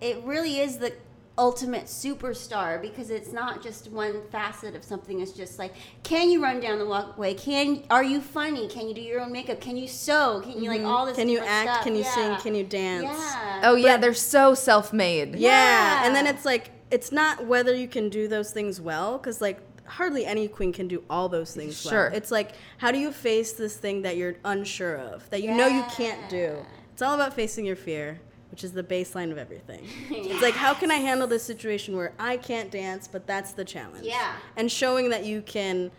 [0.00, 0.92] it really is the
[1.38, 5.20] ultimate superstar because it's not just one facet of something.
[5.20, 5.72] It's just like,
[6.02, 7.34] can you run down the walkway?
[7.34, 8.68] Can are you funny?
[8.68, 9.60] Can you do your own makeup?
[9.60, 10.40] Can you sew?
[10.44, 11.12] Can you like all this?
[11.12, 11.22] Mm-hmm.
[11.22, 11.70] Can you act?
[11.70, 11.84] stuff?
[11.84, 12.36] Can you sing?
[12.36, 13.04] Can you dance?
[13.04, 13.60] Yeah.
[13.64, 15.36] oh yeah, they're so self-made.
[15.36, 16.04] Yeah.
[16.04, 19.60] and then it's like it's not whether you can do those things well, because like
[19.84, 22.08] hardly any queen can do all those things Sure.
[22.08, 22.16] well.
[22.16, 25.66] It's like how do you face this thing that you're unsure of, that you know
[25.66, 26.64] you can't do.
[26.92, 28.20] It's all about facing your fear,
[28.50, 29.86] which is the baseline of everything.
[30.10, 33.64] It's like how can I handle this situation where I can't dance, but that's the
[33.64, 34.06] challenge.
[34.06, 34.32] Yeah.
[34.56, 35.90] And showing that you can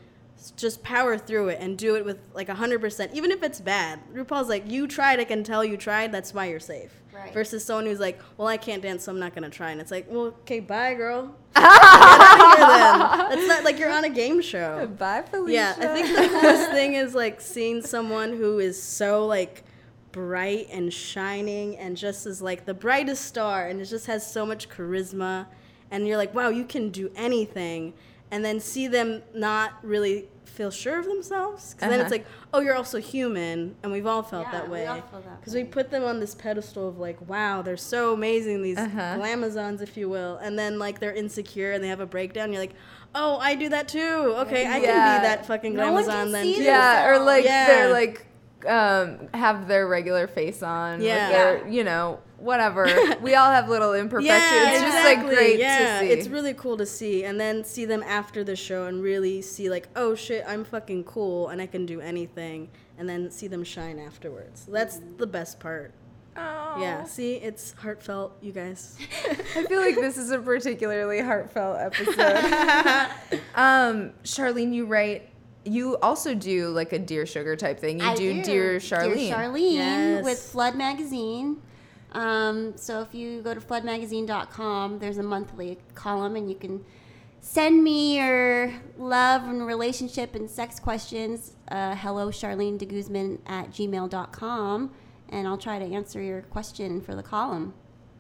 [0.55, 3.99] just power through it and do it with like 100%, even if it's bad.
[4.13, 6.91] RuPaul's like, you tried, I can tell you tried, that's why you're safe.
[7.13, 7.33] Right.
[7.33, 9.71] Versus someone who's like, well, I can't dance, so I'm not gonna try.
[9.71, 11.35] And it's like, well, okay, bye, girl.
[11.55, 13.29] Get out then.
[13.29, 14.87] That's not like you're on a game show.
[14.87, 15.53] Bye, Felicia.
[15.53, 19.63] Yeah, I think the coolest thing is like seeing someone who is so like
[20.11, 24.45] bright and shining and just is like the brightest star and it just has so
[24.45, 25.45] much charisma
[25.91, 27.93] and you're like, wow, you can do anything.
[28.31, 31.73] And then see them not really feel sure of themselves.
[31.73, 32.01] Because then Uh-huh.
[32.03, 33.75] it's like, oh, you're also human.
[33.81, 34.85] And we've all felt Yeah, that we way.
[34.85, 38.13] all feel that Because we put them on this pedestal of like, wow, they're so
[38.13, 39.15] amazing, these Uh-huh.
[39.17, 40.37] glamazons, if you will.
[40.37, 42.53] And then like they're insecure and they have a breakdown.
[42.53, 42.75] You're like,
[43.15, 44.35] oh, I do that too.
[44.41, 44.81] Okay, I can
[45.21, 46.63] be that fucking No one glamazon can then see too.
[46.65, 47.65] Yeah, or like Yeah.
[47.65, 48.27] they're like
[48.67, 51.01] um have their regular face on.
[51.01, 51.29] Yeah.
[51.29, 52.85] Their, you know, whatever.
[53.21, 54.51] we all have little imperfections.
[54.51, 55.35] Yeah, it's just like exactly.
[55.35, 56.11] great yeah, to see.
[56.11, 59.69] it's really cool to see, and then see them after the show and really see
[59.69, 63.63] like, oh shit, I'm fucking cool and I can do anything, and then see them
[63.63, 64.65] shine afterwards.
[64.65, 65.93] That's the best part.
[66.37, 66.77] Oh.
[66.79, 68.97] Yeah, see, it's heartfelt, you guys.
[69.55, 73.39] I feel like this is a particularly heartfelt episode.
[73.55, 75.29] um, Charlene, you write.
[75.65, 77.99] You also do like a Dear Sugar type thing.
[77.99, 79.15] You I do, Dear Charlene.
[79.15, 80.23] Dear Charlene Yes.
[80.23, 81.61] with Flood Magazine.
[82.11, 86.83] Um, so if you go to floodmagazine.com, there's a monthly column, and you can
[87.41, 91.53] send me your love and relationship and sex questions.
[91.69, 94.91] Uh, hello, Charlene deGuzman at gmail.com,
[95.29, 97.73] and I'll try to answer your question for the column.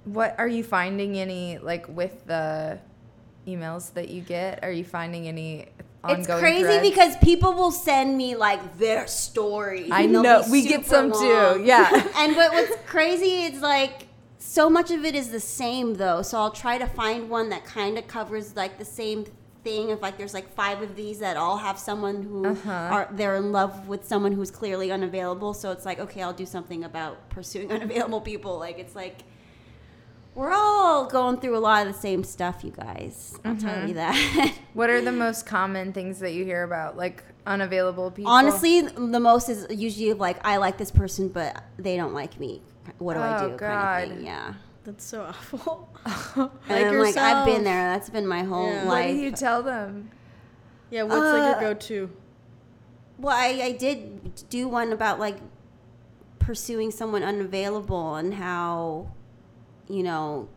[0.05, 2.79] What are you finding any like with the
[3.47, 4.63] emails that you get?
[4.63, 6.89] Are you finding any ongoing It's crazy threads?
[6.89, 9.89] because people will send me like their stories.
[9.91, 11.57] I know we get some long.
[11.57, 11.63] too.
[11.65, 11.89] Yeah.
[12.15, 16.21] and but what's crazy is like so much of it is the same though.
[16.21, 19.25] So I'll try to find one that kind of covers like the same
[19.65, 19.89] thing.
[19.89, 22.71] If like there's like five of these that all have someone who Uh-huh.
[22.71, 25.53] are they're in love with someone who's clearly unavailable.
[25.53, 28.57] So it's like okay, I'll do something about pursuing unavailable people.
[28.57, 29.17] Like it's like.
[30.35, 33.37] We're all going through a lot of the same stuff, you guys.
[33.43, 33.67] I'll Mm-hmm.
[33.67, 34.53] tell you that.
[34.73, 38.31] what are the most common things that you hear about, like unavailable people?
[38.31, 42.61] Honestly, the most is usually like I like this person, but they don't like me.
[42.99, 43.57] What do I Oh, do?
[43.57, 44.03] Kind God.
[44.03, 44.25] of thing.
[44.25, 44.53] Yeah.
[44.85, 45.89] That's so awful.
[46.69, 47.89] And I'm like, I've been there.
[47.93, 48.85] That's been my whole Yeah.
[48.85, 50.09] what do you tell them?
[50.89, 52.09] Yeah, what's like Uh, your go-to?
[53.19, 55.37] well, I, I did do one about like
[56.39, 59.11] pursuing someone unavailable and how,
[59.89, 60.47] you know,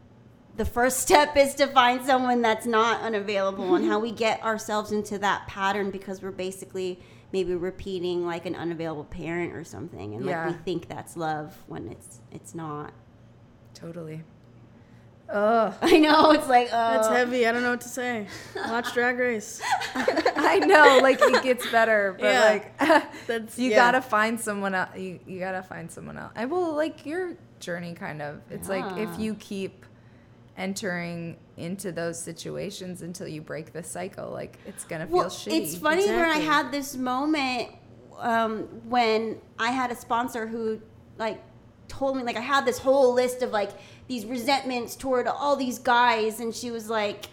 [0.56, 4.92] the first step is to find someone that's not unavailable and how we get ourselves
[4.92, 7.00] into that pattern because we're basically
[7.32, 10.46] maybe repeating like an unavailable parent or something and Yeah.
[10.46, 12.92] like we think that's love when it's it's not.
[13.72, 14.22] Totally.
[15.30, 15.72] Ugh.
[15.82, 17.46] I know it's like uh, That's heavy.
[17.46, 18.26] I don't know what to say.
[18.54, 19.62] Watch Drag Race.
[19.94, 22.40] I know, like it gets better, but Yeah.
[22.44, 23.76] like That's you yeah.
[23.76, 24.90] gotta find someone else.
[24.96, 26.32] You, you gotta find someone else.
[26.36, 27.32] I will like your
[27.62, 28.42] journey, kind of.
[28.50, 29.86] It's like if you keep
[30.58, 35.62] entering into those situations until you break the cycle, like it's gonna feel Well, shitty.
[35.62, 37.70] it's funny when I had this moment
[38.18, 40.80] um, when I had a sponsor who
[41.18, 41.40] like
[41.88, 43.70] told me like I had this whole list of like
[44.08, 47.26] these resentments toward all these guys, and she was like,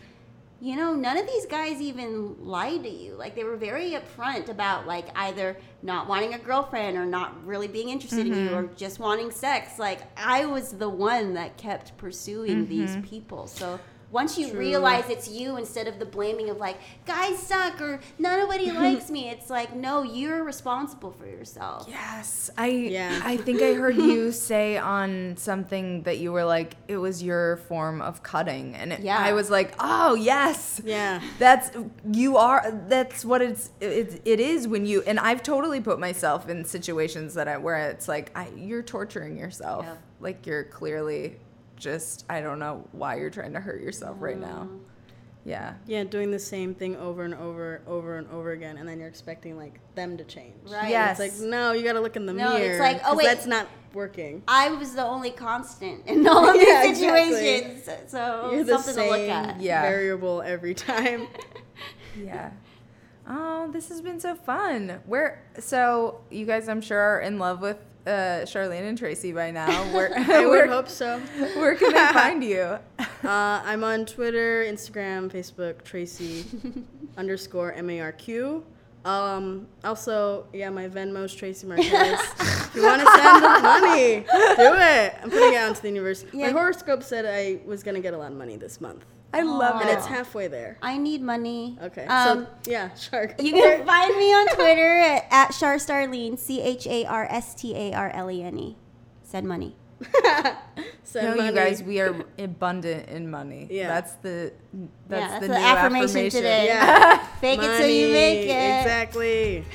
[0.62, 3.14] you know, none of these guys even lied to you.
[3.14, 7.68] Like they were very upfront about like either not wanting a girlfriend or not really
[7.68, 8.56] being interested in you mm-hmm.
[8.56, 9.80] or just wanting sex.
[9.80, 12.70] Like I was the one that kept pursuing mm-hmm.
[12.70, 13.48] these people.
[13.48, 13.80] So
[14.12, 14.60] once you True.
[14.60, 19.30] realize it's you instead of the blaming of like guys suck or nobody likes me,
[19.30, 21.86] it's like no, you're responsible for yourself.
[21.90, 23.22] Yes, I Yeah.
[23.24, 27.58] I think I heard you say on something that you were like it was your
[27.68, 29.18] form of cutting, and it, Yeah.
[29.20, 31.22] I was like, oh yes, Yeah.
[31.38, 31.72] that's
[32.12, 32.72] you are.
[32.88, 37.34] That's what it's it, it is when you and I've totally put myself in situations
[37.36, 39.96] that I where it's like I, you're torturing yourself, Yeah.
[40.20, 41.38] like you're clearly
[41.80, 44.62] just I don't know why you're trying to hurt yourself right now.
[44.62, 44.82] Um,
[45.46, 45.76] yeah.
[45.88, 49.08] Yeah, doing the same thing over and over, over and over again, and then you're
[49.08, 50.54] expecting like them to change.
[50.70, 50.90] Right.
[50.90, 51.20] Yes.
[51.20, 53.24] It's like no, you got to look in the No, it's like, oh, 'cause wait.
[53.26, 54.44] that's not working.
[54.48, 57.34] I was the only constant in all of these Yeah, exactly.
[57.36, 57.90] situations.
[58.12, 59.62] So You're the something to look same at.
[59.62, 59.82] Yeah.
[59.82, 61.28] variable every time.
[62.22, 62.50] Yeah.
[63.28, 65.00] Oh, this has been so fun.
[65.06, 69.52] Where so you guys I'm sure are in love with uh, Charlene and Tracy by
[69.52, 69.70] now.
[69.94, 71.20] Where I where, would hope so.
[71.56, 72.78] where can they find you?
[73.00, 76.46] Uh, I'm on Twitter, Instagram, Facebook, Tracy
[77.18, 78.64] underscore M A R Q.
[79.06, 81.90] Um, also, yeah, my Venmo's Tracy Marquez.
[81.90, 85.16] if you want to send money, do it.
[85.24, 86.26] I'm putting it out into the universe.
[86.34, 89.82] My horoscope said I was gonna get a lot of money this month, I love
[89.82, 89.94] and it.
[89.98, 90.78] it's halfway there.
[90.82, 91.78] I need money.
[91.82, 93.36] Okay, Um, so yeah, shark.
[93.42, 97.76] you can find me on Twitter at, at Charstarlene, C H A R S T
[97.76, 98.78] A R L E N E.
[99.24, 99.76] Send money.
[101.04, 103.68] Send No, you guys, we are abundant in money.
[103.70, 103.88] Yeah.
[103.90, 106.38] That's the that's, yeah, that's the, the, new affirmation, affirmation.
[106.42, 106.66] today.
[106.66, 107.18] Yeah.
[107.42, 108.82] Fake it till you make it.
[108.82, 109.66] Exactly.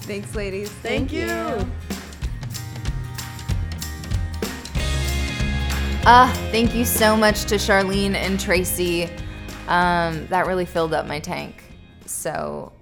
[0.00, 0.70] Thanks, ladies.
[0.70, 1.26] Thank, you.
[6.04, 9.04] Ah, thank you so much to Charlene and Tracy.
[9.68, 11.62] Um, that really filled up my tank.
[12.06, 12.72] So,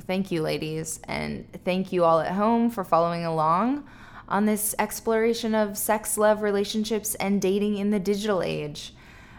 [0.00, 3.84] thank you, ladies, and thank you all at home for following along
[4.28, 8.92] on this exploration of sex, love, relationships, and dating in the digital age.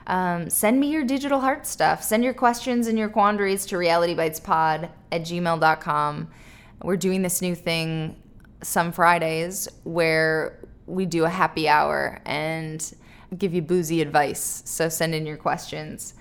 [0.07, 2.03] Um, send me your digital heart stuff.
[2.03, 6.29] Send your questions and your quandaries to realitybytespod at gmail.com.
[6.81, 8.23] We're doing this new thing
[8.63, 12.93] some Fridays where we do a happy hour and
[13.35, 14.61] give you boozy advice.
[14.65, 16.13] So send in your questions.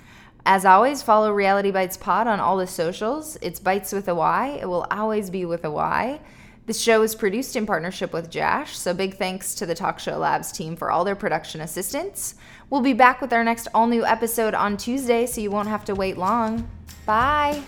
[0.45, 3.37] As always, follow Reality Bytes Pod on all the socials.
[3.43, 4.59] It's Bytes with a Y.
[4.61, 6.21] It will always be with a Y.
[6.67, 10.19] This show is produced in partnership with JASH, so big thanks to the Talk Show
[10.19, 12.35] Labs team for all their production assistance.
[12.71, 15.85] We'll be back with our next all new episode on Tuesday, so you won't have
[15.85, 16.69] to wait long.
[17.07, 17.63] Bye.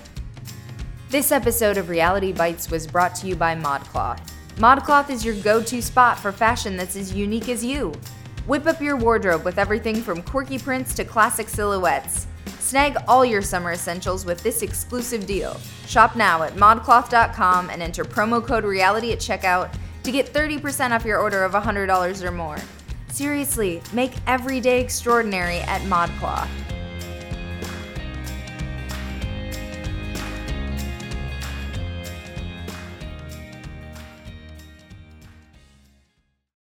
[1.10, 4.20] This episode of Reality Bytes was brought to you by ModCloth.
[4.56, 7.92] ModCloth is your go to spot for fashion that's as unique as you.
[8.48, 12.26] Whip up your wardrobe with everything from quirky prints to classic silhouettes.
[12.60, 15.60] Snag all your summer essentials with this exclusive deal.
[15.86, 19.70] Shop now at modcloth.com and enter promo code REALITY at checkout
[20.02, 22.56] to get 30% off your order of $100 or more.
[23.08, 26.48] Seriously, make every day extraordinary at ModCloth.